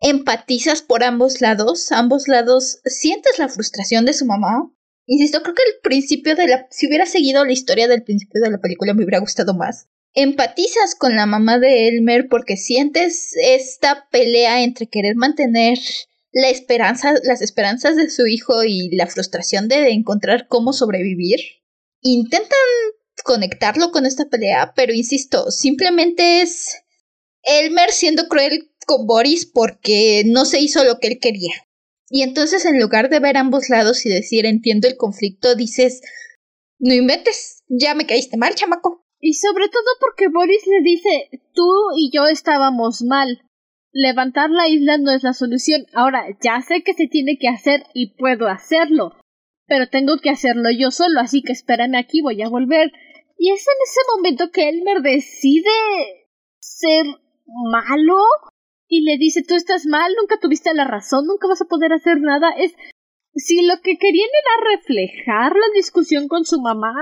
[0.01, 4.73] empatizas por ambos lados, ambos lados sientes la frustración de su mamá.
[5.07, 6.67] Insisto, creo que el principio de la...
[6.71, 9.89] Si hubiera seguido la historia del principio de la película me hubiera gustado más.
[10.15, 15.79] Empatizas con la mamá de Elmer porque sientes esta pelea entre querer mantener
[16.33, 21.41] la esperanza, las esperanzas de su hijo y la frustración de encontrar cómo sobrevivir.
[22.03, 22.59] Intentan
[23.25, 26.83] conectarlo con esta pelea, pero insisto, simplemente es
[27.43, 31.53] Elmer siendo cruel con Boris porque no se hizo lo que él quería.
[32.09, 36.01] Y entonces en lugar de ver ambos lados y decir entiendo el conflicto, dices,
[36.79, 39.05] no inventes, ya me caíste mal, chamaco.
[39.21, 43.43] Y sobre todo porque Boris le dice, tú y yo estábamos mal.
[43.93, 45.87] Levantar la isla no es la solución.
[45.93, 49.13] Ahora, ya sé que se tiene que hacer y puedo hacerlo.
[49.67, 52.91] Pero tengo que hacerlo yo solo, así que espérame aquí, voy a volver.
[53.37, 55.71] Y es en ese momento que Elmer decide
[56.59, 57.05] ser
[57.45, 58.17] malo
[58.89, 62.21] y le dice tú estás mal, nunca tuviste la razón, nunca vas a poder hacer
[62.21, 62.51] nada.
[62.59, 62.75] Es
[63.35, 66.95] si lo que querían era reflejar la discusión con su mamá,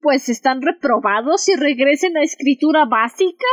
[0.00, 3.46] pues están reprobados y regresen a escritura básica,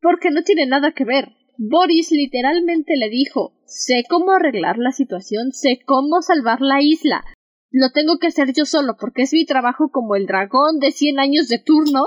[0.00, 1.28] porque no tiene nada que ver.
[1.58, 7.24] Boris literalmente le dijo sé cómo arreglar la situación, sé cómo salvar la isla.
[7.70, 11.18] Lo tengo que hacer yo solo porque es mi trabajo como el dragón de cien
[11.18, 12.06] años de turno.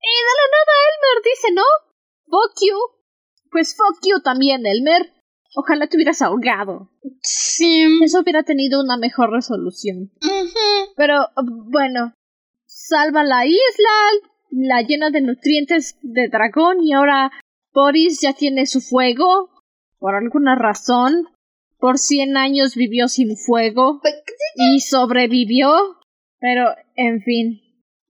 [0.00, 1.62] Y de la nada Elmer dice no.
[2.26, 3.01] Fuck you.
[3.52, 5.12] Pues fuck you también, Elmer.
[5.54, 6.90] Ojalá te hubieras ahogado.
[7.20, 7.84] Sí.
[8.02, 10.10] Eso hubiera tenido una mejor resolución.
[10.96, 11.26] Pero,
[11.70, 12.14] bueno,
[12.64, 13.90] salva la isla,
[14.50, 17.30] la llena de nutrientes de dragón y ahora
[17.74, 19.50] Boris ya tiene su fuego.
[19.98, 21.28] Por alguna razón.
[21.78, 24.00] Por cien años vivió sin fuego.
[24.54, 25.98] Y sobrevivió.
[26.40, 27.60] Pero, en fin.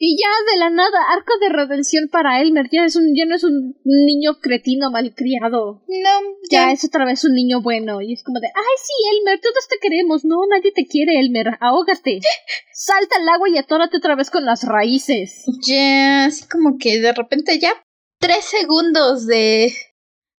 [0.04, 2.66] Y ya de la nada, arco de redención para Elmer.
[2.72, 5.84] Ya, es un, ya no es un niño cretino malcriado.
[5.86, 6.72] No, ya.
[6.72, 8.00] es otra vez un niño bueno.
[8.00, 10.24] Y es como de, ay, sí, Elmer, todos te queremos.
[10.24, 11.56] No, nadie te quiere, Elmer.
[11.60, 12.18] Ahógate.
[12.74, 15.44] Salta al agua y atórate otra vez con las raíces.
[15.64, 17.72] Ya, así como que de repente ya.
[18.18, 19.72] Tres segundos de.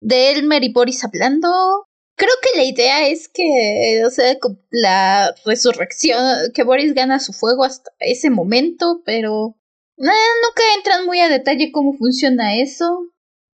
[0.01, 1.87] de Elmer y Boris hablando.
[2.23, 4.37] Creo que la idea es que, o sea,
[4.71, 9.57] la resurrección, que Boris gana su fuego hasta ese momento, pero
[9.97, 13.09] nunca entran muy a detalle cómo funciona eso.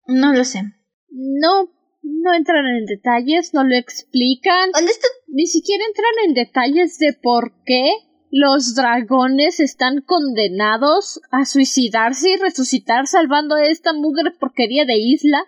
[0.06, 0.64] No lo sé.
[1.10, 4.72] No, no entran en detalles, no lo explican.
[5.28, 7.90] Ni siquiera entran en detalles de por qué
[8.32, 15.46] los dragones están condenados a suicidarse y resucitar salvando esta mugre porquería de isla.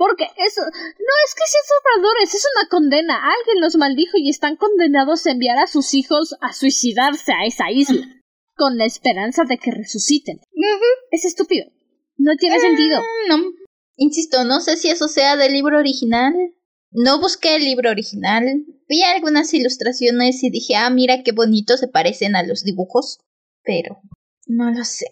[0.00, 3.16] Porque eso no es que sean salvadores, es una condena.
[3.16, 7.70] Alguien los maldijo y están condenados a enviar a sus hijos a suicidarse a esa
[7.70, 8.06] isla.
[8.56, 10.40] Con la esperanza de que resuciten.
[11.10, 11.66] Es estúpido.
[12.16, 12.98] No tiene eh, sentido.
[13.28, 13.36] No.
[13.96, 16.32] Insisto, no sé si eso sea del libro original.
[16.90, 18.64] No busqué el libro original.
[18.88, 23.18] Vi algunas ilustraciones y dije, ah, mira qué bonito se parecen a los dibujos.
[23.62, 24.00] Pero
[24.46, 25.10] no lo sé.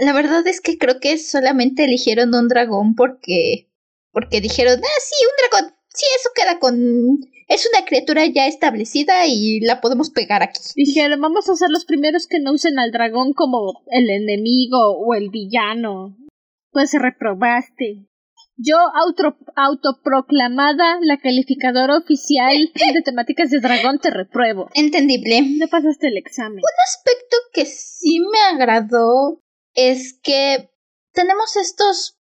[0.00, 3.69] La verdad es que creo que solamente eligieron un dragón porque
[4.12, 7.18] porque dijeron, ah, sí, un dragón, sí, eso queda con...
[7.48, 10.60] Es una criatura ya establecida y la podemos pegar aquí.
[10.76, 15.14] Dijeron, vamos a ser los primeros que no usen al dragón como el enemigo o
[15.14, 16.16] el villano.
[16.70, 18.06] Pues reprobaste.
[18.62, 24.68] Yo, auto, autoproclamada la calificadora oficial de temáticas de dragón, te repruebo.
[24.74, 25.42] Entendible.
[25.58, 26.58] No pasaste el examen.
[26.58, 29.42] Un aspecto que sí me agradó
[29.74, 30.70] es que
[31.12, 32.19] tenemos estos,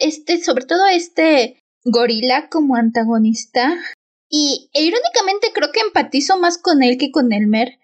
[0.00, 3.78] este, sobre todo este gorila como antagonista.
[4.28, 7.78] Y e, irónicamente creo que empatizo más con él que con Elmer.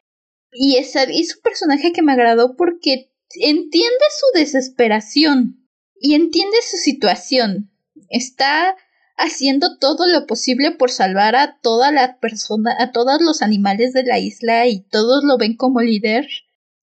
[0.53, 5.69] Y es, es un personaje que me agradó porque entiende su desesperación
[6.01, 7.71] y entiende su situación
[8.11, 8.77] está
[9.17, 14.05] haciendo todo lo posible por salvar a toda la persona, a todos los animales de
[14.05, 16.29] la isla y todos lo ven como líder.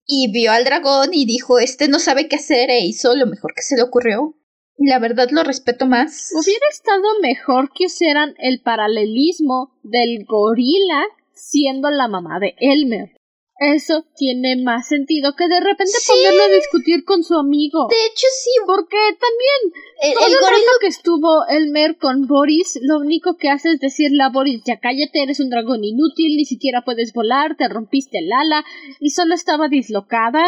[0.06, 3.54] Y vio al dragón y dijo, este no sabe qué hacer e hizo lo mejor
[3.56, 4.36] que se le ocurrió.
[4.78, 6.32] La verdad lo respeto más.
[6.34, 13.12] Hubiera estado mejor que hicieran el paralelismo del gorila siendo la mamá de Elmer
[13.60, 17.88] eso tiene más sentido que de repente ponerlo a discutir con su amigo.
[17.90, 18.52] De hecho, sí.
[18.66, 23.72] Porque también el, todo el, el que estuvo Elmer con Boris, lo único que hace
[23.72, 27.68] es decirle a Boris, ya cállate, eres un dragón inútil, ni siquiera puedes volar, te
[27.68, 28.66] rompiste el ala,
[29.00, 30.46] y solo estaba dislocada.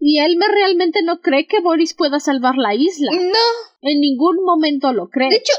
[0.00, 3.10] Y Elmer realmente no cree que Boris pueda salvar la isla.
[3.12, 3.38] No.
[3.82, 5.30] En ningún momento lo cree.
[5.30, 5.52] De hecho,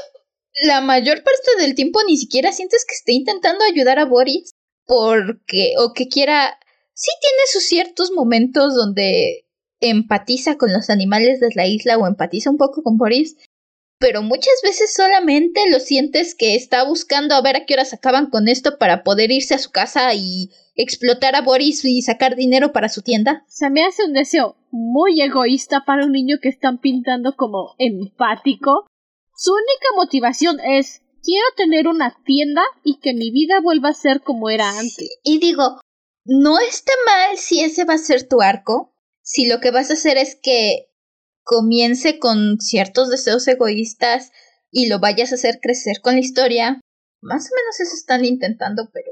[0.62, 4.52] la mayor parte del tiempo ni siquiera sientes que esté intentando ayudar a Boris
[4.86, 6.58] porque o que quiera
[6.94, 9.46] sí tiene sus ciertos momentos donde
[9.80, 13.36] empatiza con los animales de la isla o empatiza un poco con Boris,
[14.00, 18.30] pero muchas veces solamente lo sientes que está buscando a ver a qué horas acaban
[18.30, 22.72] con esto para poder irse a su casa y explotar a Boris y sacar dinero
[22.72, 23.44] para su tienda.
[23.46, 28.86] Se me hace un deseo muy egoísta para un niño que están pintando como empático.
[29.36, 34.22] Su única motivación es quiero tener una tienda y que mi vida vuelva a ser
[34.22, 35.10] como era antes.
[35.22, 35.78] Y digo,
[36.24, 39.94] no está mal si ese va a ser tu arco, si lo que vas a
[39.94, 40.89] hacer es que
[41.50, 44.30] comience con ciertos deseos egoístas
[44.70, 46.80] y lo vayas a hacer crecer con la historia.
[47.20, 49.10] Más o menos eso están intentando, pero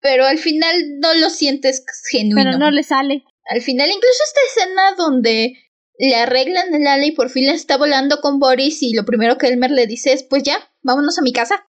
[0.00, 2.36] pero al final no lo sientes genuino.
[2.36, 3.24] Pero no le sale.
[3.44, 5.58] Al final, incluso esta escena donde
[5.98, 9.48] le arreglan el ala y por fin está volando con Boris y lo primero que
[9.48, 11.66] Elmer le dice es pues ya, vámonos a mi casa.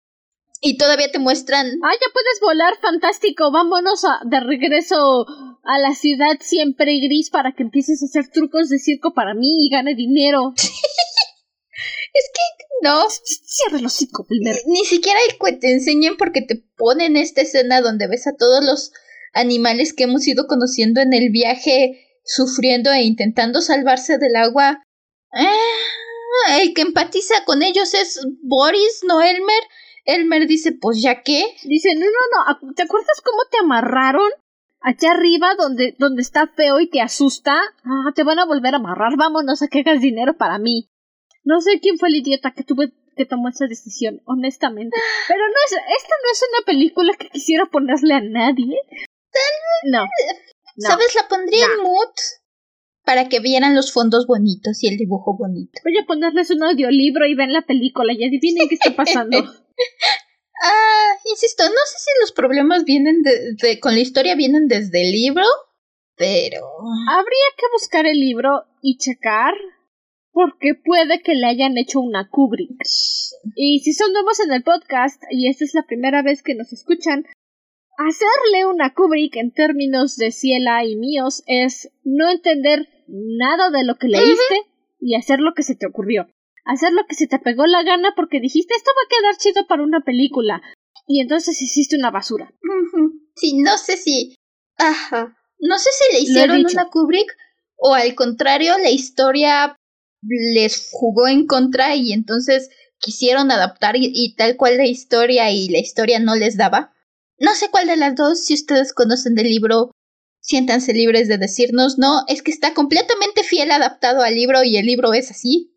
[0.61, 1.67] Y todavía te muestran.
[1.83, 3.51] Ah, ya puedes volar, fantástico.
[3.51, 5.25] Vámonos a, de regreso
[5.63, 9.65] a la ciudad siempre gris para que empieces a hacer trucos de circo para mí
[9.65, 10.53] y gane dinero.
[10.57, 13.07] es que no.
[13.09, 14.25] Cierra los hocico,
[14.67, 15.19] Ni siquiera
[15.59, 18.91] te enseñen porque te ponen esta escena donde ves a todos los
[19.33, 24.83] animales que hemos ido conociendo en el viaje sufriendo e intentando salvarse del agua.
[25.33, 29.63] Ah, el que empatiza con ellos es Boris, no Elmer.
[30.15, 31.43] Elmer dice, pues ya qué.
[31.63, 34.29] Dice, no, no, no, ¿te acuerdas cómo te amarraron?
[34.81, 37.59] Allá arriba, donde, donde está feo y te asusta.
[37.83, 40.89] Ah, te van a volver a amarrar, vámonos a que hagas dinero para mí.
[41.43, 44.95] No sé quién fue el idiota que tuve que tomó esa decisión, honestamente.
[45.27, 48.77] Pero no es, esta no es una película que quisiera ponerle a nadie.
[49.91, 50.05] No.
[50.77, 51.13] ¿Sabes?
[51.15, 52.13] La pondría en mood
[53.03, 55.81] para que vieran los fondos bonitos y el dibujo bonito.
[55.83, 59.43] Voy a ponerles un audiolibro y ven la película y adivinen qué está pasando.
[60.61, 65.11] ah, insisto, no sé si los problemas vienen de, con la historia vienen desde el
[65.11, 65.45] libro,
[66.15, 66.65] pero...
[67.09, 69.53] Habría que buscar el libro y checar
[70.31, 72.81] porque puede que le hayan hecho una Kubrick.
[73.55, 76.71] Y si son nuevos en el podcast y esta es la primera vez que nos
[76.71, 77.25] escuchan,
[77.97, 83.95] hacerle una Kubrick en términos de Ciela y míos es no entender nada de lo
[83.95, 84.61] que leíste
[84.99, 86.27] y hacer lo que se te ocurrió
[86.65, 89.67] hacer lo que se te pegó la gana porque dijiste esto va a quedar chido
[89.67, 90.61] para una película.
[91.07, 92.53] Y entonces hiciste una basura.
[93.35, 94.35] Sí, no sé si.
[94.77, 95.35] Ajá.
[95.59, 97.35] No sé si le hicieron una Kubrick
[97.79, 99.75] o al contrario, la historia
[100.21, 102.69] les jugó en contra y entonces
[102.99, 106.93] quisieron adaptar y, tal cual la historia y la historia no les daba.
[107.39, 109.91] No sé cuál de las dos, si ustedes conocen del libro,
[110.41, 114.85] siéntanse libres de decirnos, no, es que está completamente fiel adaptado al libro y el
[114.85, 115.73] libro es así.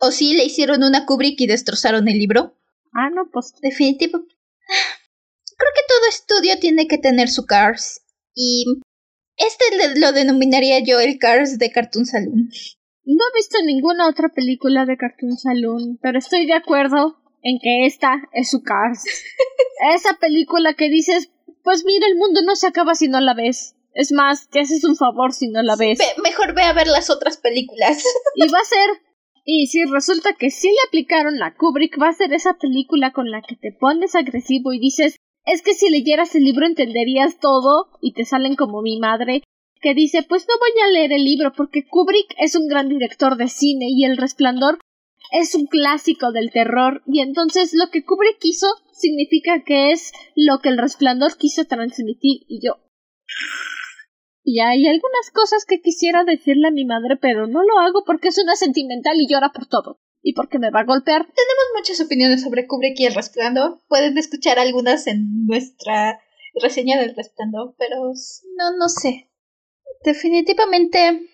[0.00, 2.56] ¿O sí le hicieron una Kubrick y destrozaron el libro?
[2.92, 3.52] Ah, no, pues.
[3.60, 4.18] Definitivo.
[4.18, 8.00] Creo que todo estudio tiene que tener su Cars.
[8.34, 8.64] Y
[9.36, 12.50] este lo denominaría yo el Cars de Cartoon Saloon.
[13.04, 17.84] No he visto ninguna otra película de Cartoon Saloon, pero estoy de acuerdo en que
[17.84, 19.04] esta es su Cars.
[19.94, 21.30] Esa película que dices,
[21.62, 23.74] pues mira, el mundo no se acaba si no la ves.
[23.92, 25.98] Es más, te haces un favor si no la ves.
[26.22, 28.02] mejor ve a ver las otras películas.
[28.36, 28.88] y va a ser
[29.44, 33.30] y si resulta que sí le aplicaron la Kubrick, va a ser esa película con
[33.30, 37.88] la que te pones agresivo y dices, es que si leyeras el libro entenderías todo
[38.00, 39.42] y te salen como mi madre,
[39.80, 43.36] que dice, pues no voy a leer el libro porque Kubrick es un gran director
[43.36, 44.78] de cine y El Resplandor
[45.32, 50.58] es un clásico del terror y entonces lo que Kubrick quiso significa que es lo
[50.60, 52.78] que el resplandor quiso transmitir y yo
[54.42, 58.28] y hay algunas cosas que quisiera decirle a mi madre, pero no lo hago porque
[58.28, 60.00] es una sentimental y llora por todo.
[60.22, 61.22] Y porque me va a golpear.
[61.22, 63.80] Tenemos muchas opiniones sobre Kubrick y el resplandor.
[63.88, 66.20] Pueden escuchar algunas en nuestra
[66.60, 68.12] reseña del resplandor, pero
[68.56, 69.30] no, no sé.
[70.04, 71.26] Definitivamente,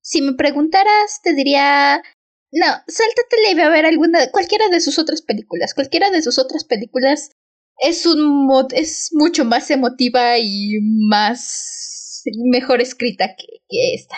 [0.00, 2.02] si me preguntaras, te diría
[2.50, 5.74] no, sáltatele y ve a ver alguna, cualquiera de sus otras películas.
[5.74, 7.30] Cualquiera de sus otras películas
[7.78, 11.97] es un es mucho más emotiva y más
[12.36, 14.16] mejor escrita que, que esta.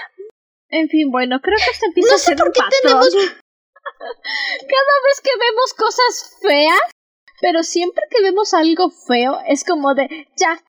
[0.68, 2.80] En fin, bueno, creo que hasta empieza No a sé ser por un qué patrón.
[2.82, 3.14] tenemos
[4.60, 6.80] Cada vez que vemos cosas feas,
[7.40, 10.62] pero siempre que vemos algo feo, es como de, ya,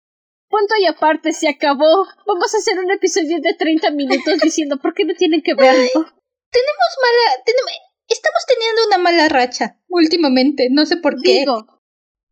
[0.50, 2.08] punto y aparte, se acabó.
[2.26, 5.92] Vamos a hacer un episodio de 30 minutos diciendo por qué no tienen que verlo.
[5.94, 7.72] tenemos mala, tenemos,
[8.08, 11.39] estamos teniendo una mala racha últimamente, no sé por qué.
[11.39, 11.66] Digo,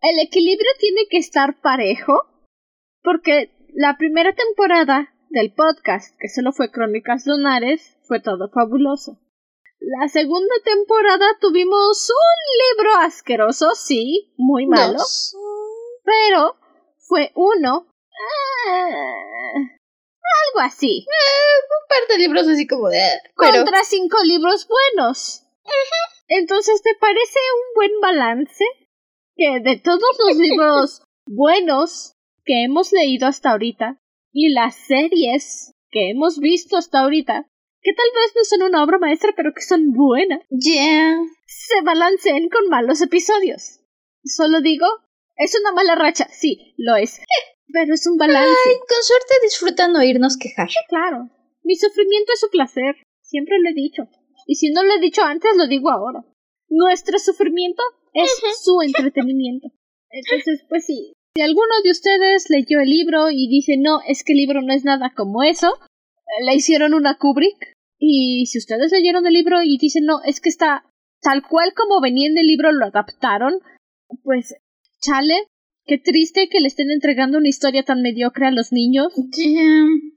[0.01, 2.25] el equilibrio tiene que estar parejo,
[3.03, 9.17] porque la primera temporada del podcast, que solo fue Crónicas Lunares, fue todo fabuloso.
[9.79, 15.33] La segunda temporada tuvimos un libro asqueroso, sí, muy malo, Dos.
[16.03, 16.57] pero
[16.97, 17.87] fue uno.
[18.67, 21.05] ah, algo así.
[21.07, 22.99] un par de libros así como de...
[23.37, 25.43] Pero Contra cinco libros buenos.
[26.27, 28.65] Entonces, ¿te parece un buen balance?
[29.37, 32.18] Que de todos los libros buenos
[32.49, 34.01] que hemos leído hasta ahorita
[34.33, 37.45] y las series que hemos visto hasta ahorita,
[37.79, 41.15] que tal vez no son una obra maestra, pero que son buenas, ya.
[41.45, 43.81] se balanceen con malos episodios.
[44.23, 44.87] Solo digo,
[45.35, 47.19] es una mala racha, sí, lo es.
[47.71, 48.49] Pero es un balance.
[48.65, 50.69] Ay, con suerte disfrutan oírnos quejar.
[50.87, 51.29] Claro,
[51.61, 54.09] mi sufrimiento es su placer, siempre lo he dicho.
[54.47, 56.25] Y si no lo he dicho antes, lo digo ahora.
[56.67, 57.83] Nuestro sufrimiento
[58.13, 58.31] es
[58.63, 59.67] su entretenimiento.
[60.09, 64.33] Entonces, pues sí, si alguno de ustedes leyó el libro y dice, no, es que
[64.33, 65.73] el libro no es nada como eso,
[66.45, 67.77] le hicieron una Kubrick.
[67.97, 70.83] Y si ustedes leyeron el libro y dicen, no, es que está
[71.21, 73.53] tal cual como venía en el libro, lo adaptaron,
[74.21, 74.53] pues,
[74.99, 75.47] chale,
[75.85, 79.13] qué triste que le estén entregando una historia tan mediocre a los niños.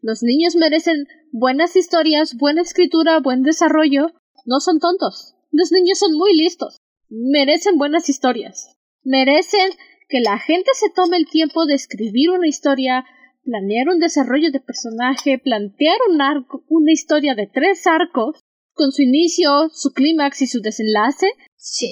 [0.03, 4.11] Los niños merecen buenas historias, buena escritura, buen desarrollo.
[4.45, 5.37] No son tontos.
[5.53, 6.79] Los niños son muy listos.
[7.09, 8.75] Merecen buenas historias.
[9.05, 9.71] Merecen
[10.13, 13.07] que la gente se tome el tiempo de escribir una historia,
[13.45, 18.39] planear un desarrollo de personaje, plantear un arco, una historia de tres arcos,
[18.75, 21.29] con su inicio, su clímax y su desenlace.
[21.57, 21.89] Sí.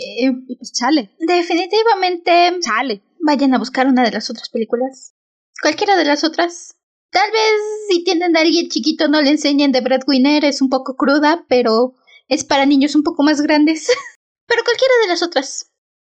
[0.46, 3.02] Y pues chale, Definitivamente chale.
[3.20, 5.14] vayan a buscar una de las otras películas.
[5.62, 6.76] Cualquiera de las otras.
[7.10, 7.52] Tal vez
[7.88, 11.94] si tienen a alguien chiquito no le enseñen de Breadwinner, es un poco cruda, pero
[12.28, 13.88] es para niños un poco más grandes.
[14.46, 15.69] pero cualquiera de las otras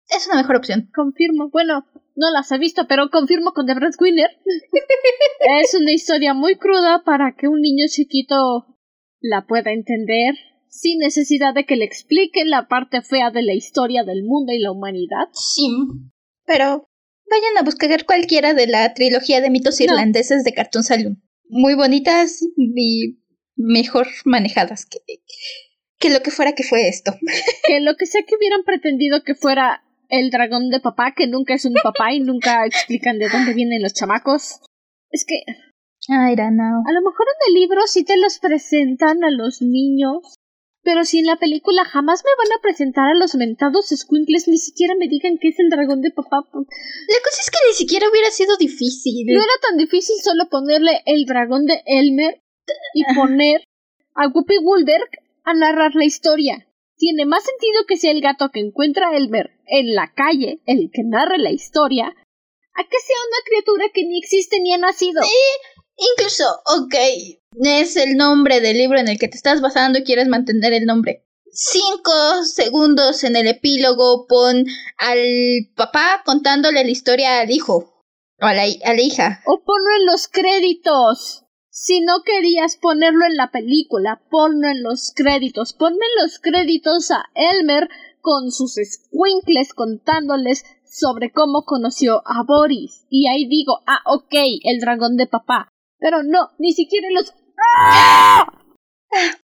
[0.09, 0.89] es una mejor opción.
[0.93, 1.49] Confirmo.
[1.49, 1.85] Bueno,
[2.15, 4.29] no las he visto, pero confirmo con The Breadwinner.
[5.61, 8.35] es una historia muy cruda para que un niño chiquito
[9.21, 10.35] la pueda entender
[10.67, 14.59] sin necesidad de que le expliquen la parte fea de la historia del mundo y
[14.59, 15.27] la humanidad.
[15.33, 15.67] Sí.
[16.45, 16.89] Pero
[17.29, 19.85] vayan a buscar cualquiera de la trilogía de mitos No.
[19.85, 21.23] irlandeses de Cartoon Saloon.
[21.47, 23.19] Muy bonitas y
[23.55, 24.99] mejor manejadas que,
[25.97, 27.13] que lo que fuera que fue esto.
[27.67, 31.53] Que lo que sea que hubieran pretendido que fuera el dragón de papá, que nunca
[31.53, 34.59] es un papá y nunca explican de dónde vienen los chamacos.
[35.11, 35.35] Es que
[36.07, 36.81] I don't know.
[36.87, 40.35] A lo mejor en el libro sí te los presentan a los niños,
[40.81, 44.57] pero si en la película jamás me van a presentar a los mentados squinkles, ni
[44.57, 46.41] siquiera me digan que es el dragón de papá.
[46.51, 49.25] La cosa es que ni siquiera hubiera sido difícil.
[49.27, 52.41] No era tan difícil solo ponerle el dragón de Elmer
[52.93, 53.63] y poner
[54.15, 55.09] a Whoopi Goldberg
[55.43, 56.65] a narrar la historia.
[56.99, 60.91] Tiene más sentido que sea el gato que encuentra a Elmer en la calle el
[60.93, 65.21] que narre la historia, a que sea una criatura que ni existe ni ha nacido.
[65.95, 66.43] Incluso,
[66.77, 66.95] ok,
[67.63, 70.85] es el nombre del libro en el que te estás basando y quieres mantener el
[70.85, 71.25] nombre.
[71.51, 74.65] Cinco segundos en el epílogo pon
[74.97, 78.03] al papá contándole la historia al hijo
[78.41, 79.41] o a la, a la hija.
[79.45, 81.45] O ponlo en los créditos.
[81.81, 85.71] Si no querías ponerlo en la película, ponlo en los créditos.
[85.71, 87.87] Ponme en los créditos a Elmer
[88.19, 93.05] con sus squinkles contándoles sobre cómo conoció a Boris.
[93.09, 95.69] Y ahí digo, ah, ok, el dragón de papá.
[95.99, 97.33] Pero no, ni siquiera los...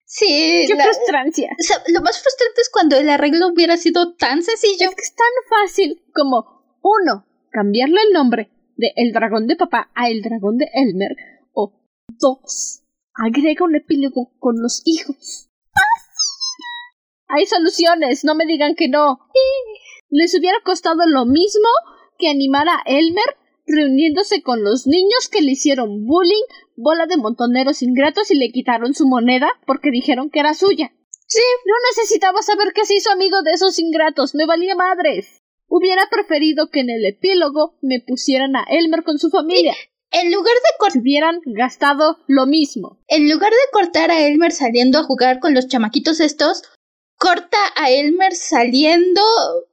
[0.03, 1.51] Sí, ¡Qué la- frustrancia!
[1.57, 4.89] o sea, lo más frustrante es cuando el arreglo hubiera sido tan sencillo.
[4.89, 9.89] Es que es tan fácil como, uno, cambiarle el nombre de El Dragón de Papá
[9.95, 11.15] a El Dragón de Elmer,
[13.13, 15.49] agrega un epílogo con los hijos.
[17.27, 19.19] Hay soluciones, no me digan que no.
[20.09, 21.69] Les hubiera costado lo mismo
[22.17, 26.43] que animar a Elmer reuniéndose con los niños que le hicieron bullying,
[26.75, 30.91] bola de montoneros ingratos y le quitaron su moneda porque dijeron que era suya.
[31.27, 31.41] Sí.
[31.65, 35.43] No necesitaba saber que se hizo amigo de esos ingratos, me valía madres.
[35.67, 39.75] Hubiera preferido que en el epílogo me pusieran a Elmer con su familia.
[40.11, 41.01] En lugar de cortar.
[41.01, 42.97] Hubieran gastado lo mismo.
[43.07, 46.63] En lugar de cortar a Elmer saliendo a jugar con los chamaquitos estos,
[47.17, 49.21] corta a Elmer saliendo.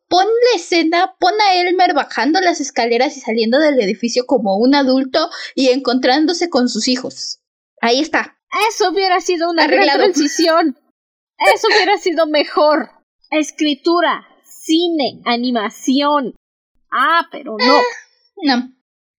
[0.08, 4.74] Pon la escena, pon a Elmer bajando las escaleras y saliendo del edificio como un
[4.74, 7.40] adulto y encontrándose con sus hijos.
[7.80, 8.38] Ahí está.
[8.68, 9.98] Eso hubiera sido una Arreglado.
[9.98, 10.78] gran transición.
[11.54, 12.90] Eso hubiera sido mejor.
[13.30, 16.36] Escritura, cine, animación.
[16.90, 17.76] Ah, pero no.
[18.42, 18.72] No.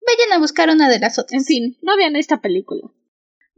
[0.07, 1.33] Vayan a buscar una de las otras.
[1.39, 2.81] En fin, no vean esta película.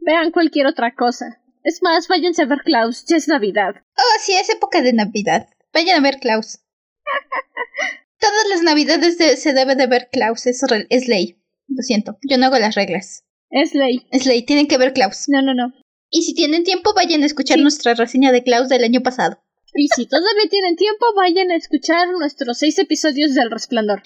[0.00, 1.40] Vean cualquier otra cosa.
[1.62, 3.76] Es más, váyanse a ver Klaus, ya es Navidad.
[3.96, 5.48] Oh, sí, es época de Navidad.
[5.72, 6.58] Vayan a ver Klaus.
[8.18, 11.36] Todas las Navidades de- se debe de ver Klaus, es, re- es ley.
[11.68, 13.24] Lo siento, yo no hago las reglas.
[13.50, 14.06] Es ley.
[14.10, 15.24] Es ley, tienen que ver Klaus.
[15.28, 15.72] No, no, no.
[16.10, 17.62] Y si tienen tiempo, vayan a escuchar Sí.
[17.62, 19.42] nuestra reseña de Klaus del año pasado.
[19.74, 24.02] Y si todavía tienen tiempo, vayan a escuchar nuestros seis episodios del Resplandor.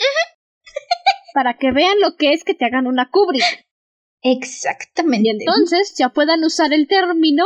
[1.34, 3.66] Para que vean lo que es que te hagan una Kubrick.
[4.22, 5.28] Exactamente.
[5.28, 7.44] Y entonces ya puedan usar el término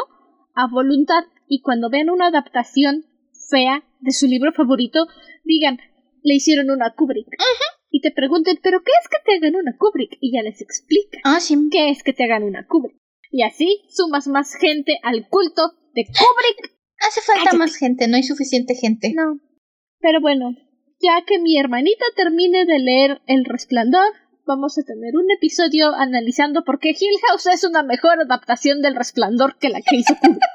[0.54, 1.24] a voluntad.
[1.48, 3.04] Y cuando vean una adaptación
[3.50, 5.06] fea de su libro favorito,
[5.44, 5.78] digan,
[6.22, 7.26] le hicieron una Kubrick.
[7.90, 10.18] Y te pregunten, ¿pero qué es que te hagan una Kubrick?
[10.20, 11.56] Y ya les explica Ah, sí.
[11.72, 12.96] qué es que te hagan una Kubrick.
[13.30, 16.76] Y así sumas más gente al culto de Kubrick.
[17.00, 17.56] Hace falta Cállate.
[17.58, 19.12] más gente, no hay suficiente gente.
[19.16, 19.40] No.
[20.00, 20.54] Pero bueno,
[21.00, 24.12] ya que mi hermanita termine de leer El Resplandor,
[24.46, 28.96] vamos a tener un episodio analizando por qué Hill House es una mejor adaptación del
[28.96, 30.40] Resplandor que la que hizo Kubrick.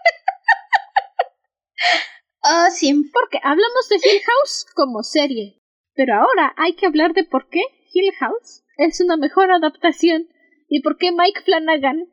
[2.45, 2.93] Ah, sí.
[3.13, 5.61] Porque hablamos de Hill House como serie,
[5.95, 7.61] pero ahora hay que hablar de por qué
[7.93, 10.27] Hill House es una mejor adaptación
[10.67, 12.09] y por qué Mike Flanagan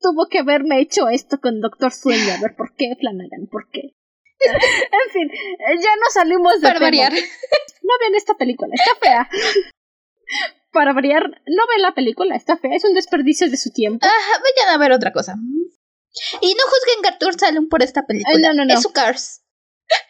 [0.00, 2.32] tuvo que haberme hecho esto con Doctor Sueño.
[2.36, 3.46] A ver, ¿por qué Flanagan?
[3.48, 3.94] ¿Por qué?
[5.06, 5.30] en fin,
[5.82, 6.86] ya no salimos de Para tema.
[6.86, 7.12] variar.
[7.82, 9.28] No vean esta película, está fea.
[10.72, 14.06] Para variar, no vean la película, está fea, es un desperdicio de su tiempo.
[14.06, 15.34] Ajá, vayan a ver otra cosa.
[16.40, 18.32] Y no juzguen Gartur Salem por esta película.
[18.36, 18.74] Ay, no, no, no.
[18.74, 19.42] Es su Cars.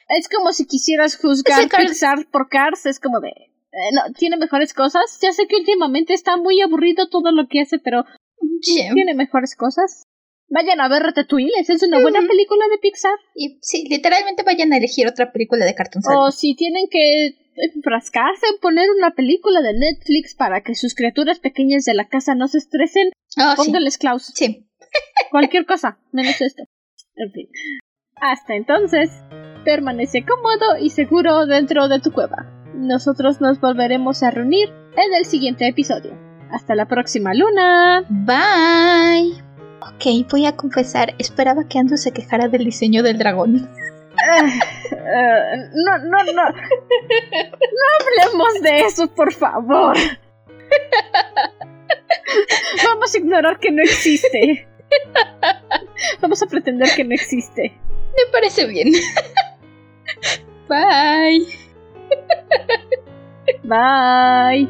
[0.09, 3.29] Es como si quisieras juzgar Cars- Pixar por Cars, es como de...
[3.29, 5.19] eh, no, tiene mejores cosas.
[5.23, 8.05] Ya sé que últimamente está muy aburrido todo lo que hace, pero
[8.63, 10.03] tiene mejores cosas.
[10.51, 13.15] Vayan a ver Ratatouille, es una buena película de Pixar.
[13.37, 16.03] Y sí, literalmente vayan a elegir otra película de Cartoon.
[16.13, 17.37] O si tienen que
[17.75, 22.35] enfrascarse en poner una película de Netflix para que sus criaturas pequeñas de la casa
[22.35, 23.41] no se estresen, sí.
[23.57, 24.33] pónganles Klaus.
[24.35, 24.67] Sí.
[25.31, 26.65] Cualquier cosa, menos esto.
[27.15, 27.49] En fin.
[28.17, 29.11] Hasta entonces,
[29.65, 32.51] permanece cómodo y seguro dentro de tu cueva.
[32.75, 36.19] Nosotros nos volveremos a reunir en el siguiente episodio.
[36.51, 38.05] Hasta la próxima luna.
[38.09, 39.50] Bye.
[39.83, 43.69] Ok, voy a confesar, esperaba que Andrew se quejara del diseño del dragón.
[44.13, 46.33] Eh, no, no, no.
[46.33, 49.97] No hablemos de eso, por favor.
[52.85, 54.69] Vamos a ignorar que no existe.
[56.21, 57.73] Vamos a pretender que no existe.
[58.17, 58.93] Me parece bien.
[60.69, 61.47] Bye.
[63.65, 64.69] Bye.